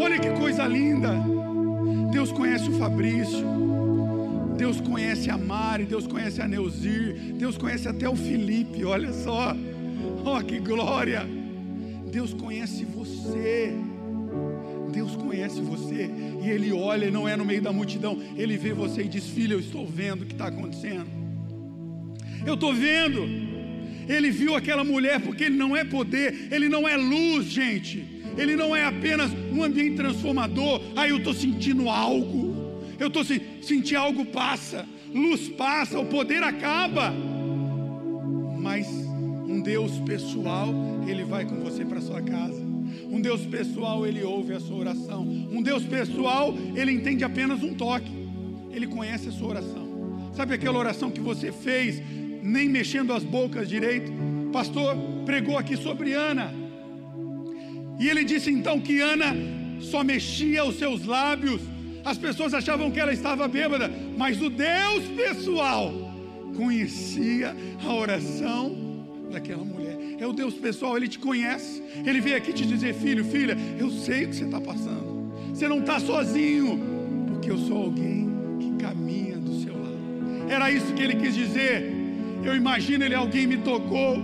Olha 0.00 0.18
que 0.18 0.30
coisa 0.30 0.66
linda. 0.66 1.10
Deus 2.10 2.32
conhece 2.32 2.70
o 2.70 2.78
Fabrício. 2.78 3.44
Deus 4.56 4.80
conhece 4.80 5.28
a 5.30 5.36
Mari, 5.36 5.84
Deus 5.84 6.06
conhece 6.06 6.40
a 6.40 6.46
Neuzir, 6.46 7.34
Deus 7.34 7.58
conhece 7.58 7.88
até 7.88 8.08
o 8.08 8.14
Felipe, 8.14 8.84
olha 8.84 9.12
só, 9.12 9.54
oh 10.24 10.42
que 10.42 10.58
glória! 10.58 11.26
Deus 12.10 12.32
conhece 12.32 12.84
você, 12.84 13.74
Deus 14.92 15.16
conhece 15.16 15.60
você, 15.60 16.08
e 16.42 16.48
Ele 16.48 16.72
olha, 16.72 17.06
e 17.06 17.10
não 17.10 17.28
é 17.28 17.36
no 17.36 17.44
meio 17.44 17.60
da 17.60 17.72
multidão, 17.72 18.18
Ele 18.36 18.56
vê 18.56 18.72
você 18.72 19.02
e 19.02 19.08
diz: 19.08 19.26
Filho, 19.26 19.54
eu 19.54 19.60
estou 19.60 19.86
vendo 19.86 20.22
o 20.22 20.26
que 20.26 20.32
está 20.32 20.46
acontecendo, 20.46 21.06
eu 22.46 22.54
estou 22.54 22.72
vendo, 22.72 23.26
ele 24.08 24.30
viu 24.30 24.54
aquela 24.54 24.84
mulher 24.84 25.20
porque 25.20 25.44
ele 25.44 25.56
não 25.56 25.76
é 25.76 25.84
poder, 25.84 26.48
ele 26.50 26.68
não 26.68 26.86
é 26.86 26.96
luz, 26.96 27.46
gente. 27.46 28.14
Ele 28.36 28.56
não 28.56 28.74
é 28.74 28.84
apenas 28.84 29.30
um 29.52 29.62
ambiente 29.62 29.96
transformador. 29.96 30.80
Aí 30.96 31.08
ah, 31.08 31.08
eu 31.08 31.18
estou 31.18 31.32
sentindo 31.32 31.88
algo. 31.88 32.82
Eu 32.98 33.08
estou 33.08 33.24
se, 33.24 33.40
sentindo 33.62 33.98
algo 33.98 34.24
passa, 34.26 34.86
luz 35.12 35.48
passa, 35.48 35.98
o 35.98 36.06
poder 36.06 36.42
acaba. 36.42 37.12
Mas 38.58 38.86
Deus 39.64 39.92
pessoal, 40.00 40.74
ele 41.08 41.24
vai 41.24 41.46
com 41.46 41.56
você 41.56 41.86
para 41.86 41.98
sua 41.98 42.20
casa. 42.20 42.60
Um 43.10 43.18
Deus 43.18 43.46
pessoal, 43.46 44.06
ele 44.06 44.22
ouve 44.22 44.52
a 44.52 44.60
sua 44.60 44.76
oração. 44.76 45.22
Um 45.22 45.62
Deus 45.62 45.82
pessoal, 45.84 46.54
ele 46.76 46.92
entende 46.92 47.24
apenas 47.24 47.62
um 47.62 47.72
toque. 47.72 48.12
Ele 48.70 48.86
conhece 48.86 49.30
a 49.30 49.32
sua 49.32 49.48
oração. 49.48 50.30
Sabe 50.36 50.52
aquela 50.52 50.78
oração 50.78 51.10
que 51.10 51.20
você 51.20 51.50
fez 51.50 52.02
nem 52.42 52.68
mexendo 52.68 53.14
as 53.14 53.24
bocas 53.24 53.66
direito. 53.66 54.12
Pastor 54.52 54.96
pregou 55.24 55.56
aqui 55.56 55.78
sobre 55.78 56.12
Ana. 56.12 56.52
E 57.98 58.06
ele 58.10 58.22
disse 58.22 58.50
então 58.50 58.78
que 58.78 59.00
Ana 59.00 59.34
só 59.80 60.04
mexia 60.04 60.62
os 60.62 60.76
seus 60.76 61.06
lábios. 61.06 61.62
As 62.04 62.18
pessoas 62.18 62.52
achavam 62.52 62.90
que 62.90 63.00
ela 63.00 63.14
estava 63.14 63.48
bêbada, 63.48 63.90
mas 64.18 64.42
o 64.42 64.50
Deus 64.50 65.04
pessoal 65.16 65.90
conhecia 66.54 67.56
a 67.82 67.94
oração 67.94 68.93
daquela 69.30 69.64
mulher. 69.64 69.96
É 70.18 70.26
o 70.26 70.32
Deus 70.32 70.54
pessoal, 70.54 70.96
ele 70.96 71.08
te 71.08 71.18
conhece. 71.18 71.82
Ele 72.04 72.20
veio 72.20 72.36
aqui 72.36 72.52
te 72.52 72.66
dizer, 72.66 72.94
filho, 72.94 73.24
filha, 73.24 73.56
eu 73.78 73.90
sei 73.90 74.24
o 74.24 74.28
que 74.28 74.36
você 74.36 74.44
está 74.44 74.60
passando. 74.60 75.32
Você 75.52 75.68
não 75.68 75.80
está 75.80 76.00
sozinho, 76.00 76.80
porque 77.28 77.50
eu 77.50 77.58
sou 77.58 77.84
alguém 77.84 78.28
que 78.58 78.82
caminha 78.82 79.36
do 79.36 79.62
seu 79.62 79.72
lado. 79.72 80.50
Era 80.50 80.70
isso 80.70 80.92
que 80.94 81.02
ele 81.02 81.16
quis 81.16 81.34
dizer. 81.34 81.92
Eu 82.44 82.54
imagino 82.54 83.04
ele, 83.04 83.14
alguém 83.14 83.46
me 83.46 83.58
tocou. 83.58 84.22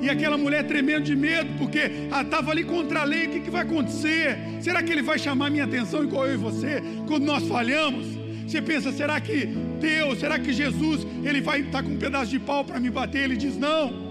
E 0.00 0.10
aquela 0.10 0.36
mulher 0.36 0.66
tremendo 0.66 1.04
de 1.04 1.16
medo, 1.16 1.48
porque 1.56 1.78
estava 1.78 2.50
ali 2.50 2.62
contra 2.62 3.00
a 3.00 3.04
lei, 3.04 3.26
o 3.26 3.30
que, 3.30 3.40
que 3.40 3.50
vai 3.50 3.62
acontecer? 3.62 4.36
Será 4.60 4.82
que 4.82 4.92
ele 4.92 5.00
vai 5.00 5.18
chamar 5.18 5.48
minha 5.48 5.64
atenção 5.64 6.04
igual 6.04 6.26
eu 6.26 6.34
e 6.34 6.36
você, 6.36 6.82
quando 7.06 7.24
nós 7.24 7.46
falhamos? 7.46 8.06
Você 8.46 8.60
pensa, 8.60 8.92
será 8.92 9.18
que 9.18 9.46
Deus, 9.80 10.20
será 10.20 10.38
que 10.38 10.52
Jesus, 10.52 11.06
ele 11.24 11.40
vai 11.40 11.60
estar 11.60 11.82
com 11.82 11.90
um 11.90 11.96
pedaço 11.96 12.30
de 12.30 12.38
pau 12.38 12.64
para 12.64 12.78
me 12.78 12.90
bater? 12.90 13.22
Ele 13.22 13.36
diz: 13.36 13.56
Não, 13.56 14.03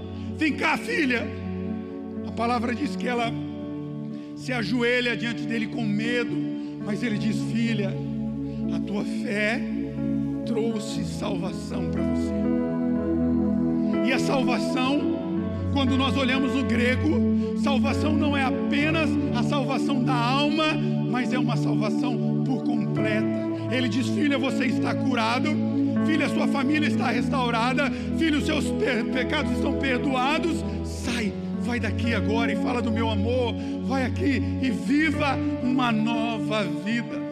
vem 0.44 0.54
cá, 0.54 0.78
filha. 0.78 1.26
A 2.28 2.32
palavra 2.34 2.76
diz 2.76 2.98
que 2.98 3.08
ela 3.08 3.32
se 4.36 4.52
ajoelha 4.52 5.16
diante 5.16 5.44
dele 5.44 5.68
com 5.68 5.84
medo, 5.84 6.36
mas 6.86 7.02
ele 7.02 7.18
diz: 7.18 7.40
Filha, 7.54 7.94
a 8.76 8.80
tua 8.80 9.06
fé 9.06 9.62
trouxe 10.46 11.06
salvação 11.06 11.90
para 11.90 12.04
você. 12.04 12.34
E 14.06 14.12
a 14.12 14.20
salvação, 14.20 15.00
quando 15.72 15.96
nós 15.96 16.18
olhamos 16.18 16.54
o 16.56 16.66
grego, 16.66 17.58
salvação 17.64 18.14
não 18.14 18.36
é 18.36 18.44
apenas 18.44 19.10
a 19.34 19.44
salvação 19.44 20.04
da 20.04 20.14
alma, 20.14 20.74
mas 21.10 21.32
é 21.32 21.40
uma 21.40 21.56
salvação 21.56 22.44
por 22.46 22.66
completa. 22.66 23.44
Ele 23.72 23.88
diz: 23.88 24.10
Filha, 24.10 24.38
você 24.38 24.66
está 24.66 24.94
curado. 24.94 25.50
Filha, 26.06 26.30
sua 26.30 26.48
família 26.48 26.88
está 26.88 27.10
restaurada. 27.10 27.90
Filho, 28.18 28.42
seus 28.42 28.66
pe 28.66 29.04
pecados 29.12 29.52
estão 29.54 29.74
perdoados. 29.74 30.64
Sai, 30.84 31.34
vai 31.62 31.80
daqui 31.80 32.14
agora 32.14 32.52
e 32.52 32.56
fala 32.56 32.82
do 32.82 32.92
meu 32.92 33.10
amor, 33.10 33.56
vai 33.84 34.06
aqui 34.06 34.42
e 34.62 34.70
viva 34.70 35.38
uma 35.62 35.92
nova 35.92 36.64
vida. 36.64 37.24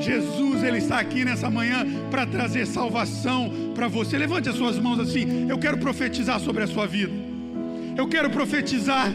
Jesus, 0.00 0.62
Ele 0.62 0.78
está 0.78 1.00
aqui 1.00 1.24
nessa 1.24 1.50
manhã 1.50 1.84
para 2.10 2.24
trazer 2.24 2.66
salvação 2.66 3.72
para 3.74 3.88
você. 3.88 4.16
Levante 4.16 4.48
as 4.48 4.54
suas 4.54 4.78
mãos 4.78 5.00
assim. 5.00 5.48
Eu 5.48 5.58
quero 5.58 5.78
profetizar 5.78 6.38
sobre 6.40 6.62
a 6.62 6.66
sua 6.66 6.86
vida. 6.86 7.12
Eu 7.96 8.06
quero 8.08 8.30
profetizar 8.30 9.12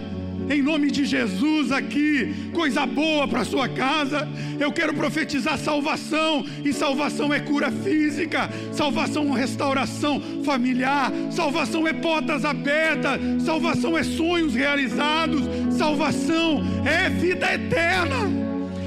em 0.49 0.61
nome 0.61 0.91
de 0.91 1.05
Jesus 1.05 1.71
aqui, 1.71 2.51
coisa 2.53 2.85
boa 2.85 3.27
para 3.27 3.43
sua 3.43 3.67
casa. 3.67 4.27
Eu 4.59 4.71
quero 4.71 4.93
profetizar 4.93 5.57
salvação, 5.57 6.45
e 6.63 6.73
salvação 6.73 7.33
é 7.33 7.39
cura 7.39 7.71
física, 7.71 8.49
salvação 8.71 9.35
é 9.35 9.39
restauração 9.39 10.21
familiar, 10.43 11.11
salvação 11.31 11.87
é 11.87 11.93
portas 11.93 12.45
abertas, 12.45 13.19
salvação 13.43 13.97
é 13.97 14.03
sonhos 14.03 14.53
realizados, 14.53 15.41
salvação 15.75 16.63
é 16.85 17.09
vida 17.09 17.53
eterna. 17.53 18.43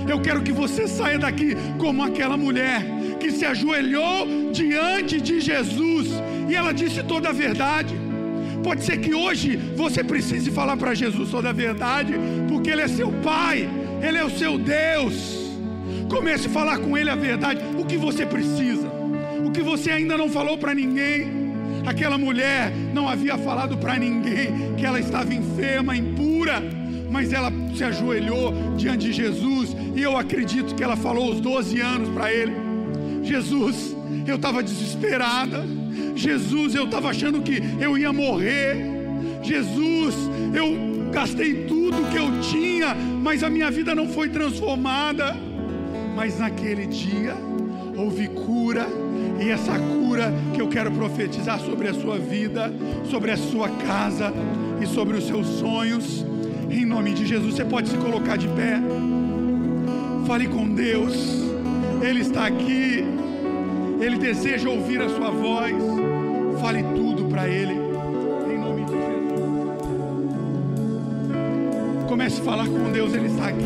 Eu 0.08 0.20
quero 0.20 0.42
que 0.42 0.52
você 0.52 0.86
saia 0.86 1.18
daqui 1.18 1.56
como 1.78 2.02
aquela 2.02 2.36
mulher 2.36 2.84
que 3.18 3.30
se 3.32 3.44
ajoelhou 3.44 4.52
diante 4.52 5.20
de 5.20 5.40
Jesus 5.40 6.08
e 6.48 6.54
ela 6.54 6.72
disse 6.72 7.02
toda 7.02 7.30
a 7.30 7.32
verdade. 7.32 8.05
Pode 8.66 8.82
ser 8.82 8.98
que 8.98 9.14
hoje 9.14 9.54
você 9.76 10.02
precise 10.02 10.50
falar 10.50 10.76
para 10.76 10.92
Jesus 10.92 11.30
toda 11.30 11.50
a 11.50 11.52
verdade, 11.52 12.14
porque 12.48 12.68
Ele 12.68 12.82
é 12.82 12.88
seu 12.88 13.12
Pai, 13.22 13.68
Ele 14.02 14.18
é 14.18 14.24
o 14.24 14.28
seu 14.28 14.58
Deus. 14.58 15.54
Comece 16.10 16.48
a 16.48 16.50
falar 16.50 16.78
com 16.78 16.98
Ele 16.98 17.08
a 17.08 17.14
verdade, 17.14 17.60
o 17.78 17.84
que 17.84 17.96
você 17.96 18.26
precisa, 18.26 18.88
o 19.46 19.52
que 19.52 19.62
você 19.62 19.92
ainda 19.92 20.18
não 20.18 20.28
falou 20.28 20.58
para 20.58 20.74
ninguém. 20.74 21.28
Aquela 21.86 22.18
mulher 22.18 22.72
não 22.92 23.08
havia 23.08 23.38
falado 23.38 23.78
para 23.78 23.96
ninguém 24.00 24.74
que 24.76 24.84
ela 24.84 24.98
estava 24.98 25.32
enferma, 25.32 25.96
impura, 25.96 26.60
mas 27.08 27.32
ela 27.32 27.52
se 27.72 27.84
ajoelhou 27.84 28.52
diante 28.76 29.06
de 29.06 29.12
Jesus, 29.12 29.76
e 29.94 30.02
eu 30.02 30.16
acredito 30.16 30.74
que 30.74 30.82
ela 30.82 30.96
falou 30.96 31.30
os 31.30 31.40
12 31.40 31.80
anos 31.80 32.08
para 32.08 32.32
ele: 32.32 32.52
Jesus, 33.22 33.96
eu 34.26 34.34
estava 34.34 34.60
desesperada 34.60 35.64
Jesus, 36.16 36.74
eu 36.74 36.84
estava 36.84 37.10
achando 37.10 37.42
que 37.42 37.62
eu 37.78 37.96
ia 37.96 38.12
morrer. 38.12 38.76
Jesus, 39.42 40.14
eu 40.54 41.10
gastei 41.12 41.66
tudo 41.66 42.10
que 42.10 42.16
eu 42.16 42.40
tinha, 42.40 42.94
mas 42.94 43.44
a 43.44 43.50
minha 43.50 43.70
vida 43.70 43.94
não 43.94 44.08
foi 44.08 44.28
transformada. 44.28 45.36
Mas 46.16 46.38
naquele 46.38 46.86
dia 46.86 47.34
houve 47.96 48.28
cura, 48.28 48.86
e 49.40 49.50
essa 49.50 49.78
cura 49.78 50.32
que 50.54 50.60
eu 50.60 50.68
quero 50.68 50.90
profetizar 50.90 51.60
sobre 51.60 51.88
a 51.88 51.94
sua 51.94 52.18
vida, 52.18 52.72
sobre 53.10 53.30
a 53.30 53.36
sua 53.36 53.68
casa 53.68 54.32
e 54.80 54.86
sobre 54.86 55.16
os 55.16 55.26
seus 55.26 55.46
sonhos. 55.46 56.24
Em 56.70 56.84
nome 56.84 57.12
de 57.12 57.26
Jesus, 57.26 57.54
você 57.54 57.64
pode 57.64 57.88
se 57.88 57.96
colocar 57.96 58.36
de 58.36 58.48
pé. 58.48 58.80
Fale 60.26 60.48
com 60.48 60.68
Deus. 60.68 61.14
Ele 62.02 62.20
está 62.20 62.46
aqui. 62.46 63.04
Ele 64.00 64.18
deseja 64.18 64.68
ouvir 64.68 65.00
a 65.00 65.08
sua 65.08 65.30
voz. 65.30 66.05
Fale 66.66 66.82
tudo 66.82 67.26
para 67.26 67.46
Ele. 67.46 67.74
Em 67.74 68.58
nome 68.58 68.84
de 68.86 68.90
Jesus. 68.90 69.28
Comece 72.08 72.40
a 72.40 72.44
falar 72.44 72.66
com 72.66 72.90
Deus, 72.90 73.14
Ele 73.14 73.28
está 73.28 73.46
aqui. 73.50 73.62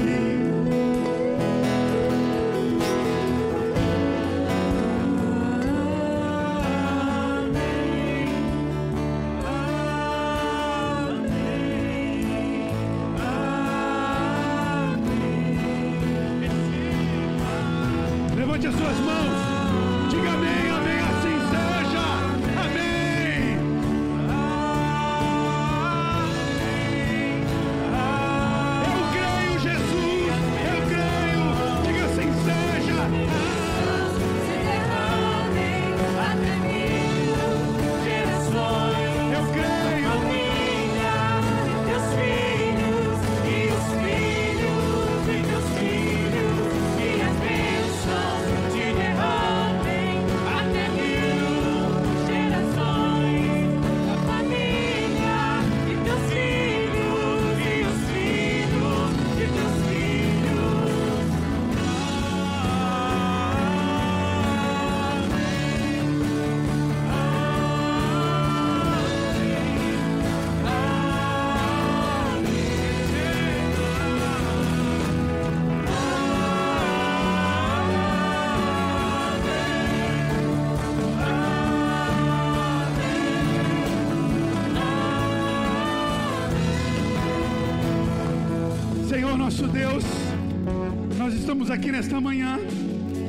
Aqui 91.80 91.92
nesta 91.92 92.20
manhã, 92.20 92.58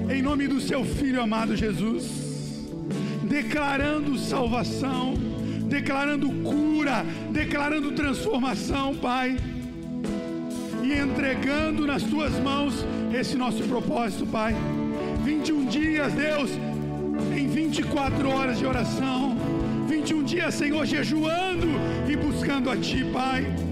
em 0.10 0.22
nome 0.22 0.46
do 0.46 0.60
seu 0.60 0.84
Filho 0.84 1.22
amado 1.22 1.56
Jesus, 1.56 2.04
declarando 3.24 4.18
salvação, 4.18 5.14
declarando 5.70 6.30
cura, 6.44 7.06
declarando 7.32 7.94
transformação, 7.94 8.94
Pai, 8.96 9.38
e 10.84 10.94
entregando 10.94 11.88
nas 11.88 12.04
tuas 12.04 12.38
mãos 12.40 12.86
esse 13.14 13.38
nosso 13.38 13.64
propósito, 13.64 14.26
Pai. 14.26 14.54
21 15.24 15.66
dias, 15.68 16.12
Deus, 16.14 16.52
em 17.34 17.48
24 17.48 18.30
horas 18.30 18.60
de 18.60 18.66
oração, 18.66 19.38
21 19.88 20.24
dias, 20.24 20.54
Senhor, 20.56 20.86
jejuando 20.86 21.68
e 22.10 22.18
buscando 22.18 22.70
a 22.70 22.76
Ti, 22.76 23.06
Pai. 23.14 23.71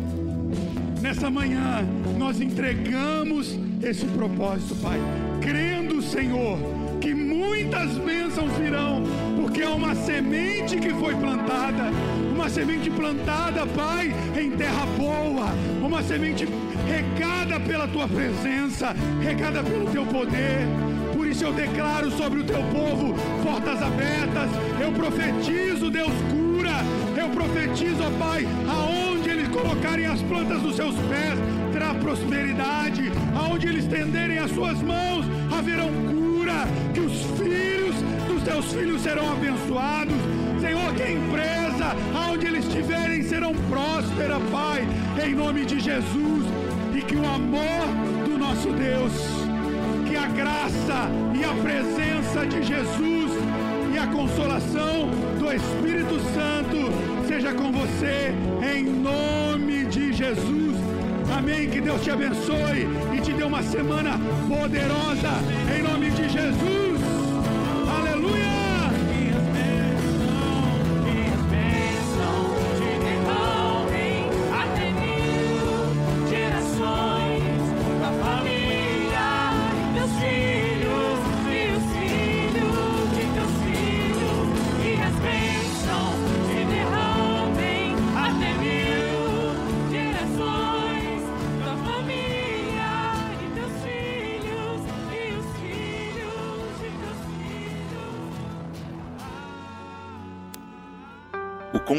Nessa 1.01 1.29
manhã, 1.29 1.88
nós 2.17 2.41
entregamos 2.41 3.57
esse 3.81 4.05
propósito, 4.05 4.75
Pai, 4.75 4.99
crendo, 5.41 6.01
Senhor, 6.01 6.57
que 6.99 7.13
muitas 7.13 7.91
bênçãos 7.97 8.51
virão, 8.57 9.03
porque 9.38 9.62
é 9.62 9.69
uma 9.69 9.95
semente 9.95 10.77
que 10.77 10.89
foi 10.89 11.15
plantada, 11.15 11.89
uma 12.33 12.49
semente 12.49 12.89
plantada, 12.91 13.65
Pai, 13.67 14.13
em 14.38 14.51
terra 14.51 14.85
boa, 14.97 15.47
uma 15.81 16.03
semente 16.03 16.45
regada 16.85 17.59
pela 17.62 17.88
tua 17.88 18.07
presença, 18.07 18.93
regada 19.21 19.63
pelo 19.63 19.89
teu 19.91 20.05
poder. 20.05 20.67
Por 21.15 21.25
isso 21.25 21.45
eu 21.45 21.53
declaro 21.53 22.12
sobre 22.12 22.41
o 22.41 22.43
teu 22.43 22.62
povo 22.63 23.15
portas 23.41 23.81
abertas. 23.81 24.49
Eu 24.81 24.91
profetizo, 24.91 25.89
Deus 25.89 26.12
cura. 26.29 26.83
Eu 27.17 27.29
profetizo, 27.29 28.03
ó 28.03 28.12
Pai, 28.19 28.45
aonde 28.67 29.09
colocarem 29.49 30.05
as 30.05 30.21
plantas 30.21 30.62
dos 30.62 30.75
seus 30.75 30.95
pés, 30.95 31.38
terá 31.71 31.93
prosperidade. 31.93 33.12
Aonde 33.35 33.67
eles 33.67 33.85
tenderem 33.85 34.39
as 34.39 34.51
suas 34.51 34.81
mãos, 34.81 35.25
haverão 35.51 35.89
cura. 36.09 36.67
Que 36.93 36.99
os 36.99 37.13
filhos 37.38 37.95
dos 38.27 38.43
teus 38.43 38.71
filhos 38.73 39.01
serão 39.01 39.31
abençoados. 39.31 40.15
Senhor, 40.62 40.93
que 40.93 41.03
a 41.03 41.12
empresa, 41.12 41.95
aonde 42.13 42.47
eles 42.47 42.65
estiverem, 42.65 43.23
serão 43.23 43.53
próspera, 43.69 44.39
Pai, 44.51 44.88
em 45.25 45.33
nome 45.35 45.65
de 45.65 45.79
Jesus. 45.79 46.45
E 46.95 47.01
que 47.01 47.15
o 47.15 47.25
amor 47.25 47.85
do 48.25 48.38
nosso 48.38 48.69
Deus, 48.71 49.13
que 50.07 50.15
a 50.15 50.27
graça 50.27 51.09
e 51.33 51.43
a 51.43 51.53
presença 51.62 52.45
de 52.45 52.63
Jesus 52.63 53.31
e 53.93 53.97
a 53.97 54.07
consolação 54.07 55.09
do 55.39 55.51
Espírito 55.51 56.19
Santo 56.33 57.18
seja 57.49 57.53
com 57.53 57.71
você, 57.71 58.33
em 58.75 58.83
nome 58.83 59.85
de 59.85 60.13
Jesus. 60.13 60.77
Amém. 61.35 61.69
Que 61.69 61.81
Deus 61.81 62.01
te 62.03 62.12
abençoe 62.12 62.88
e 63.15 63.21
te 63.21 63.33
dê 63.33 63.43
uma 63.43 63.63
semana 63.63 64.19
poderosa, 64.47 65.41
em 65.75 65.81
nome 65.81 66.09
de 66.12 66.29
Jesus. 66.29 66.99
Aleluia. 67.88 68.59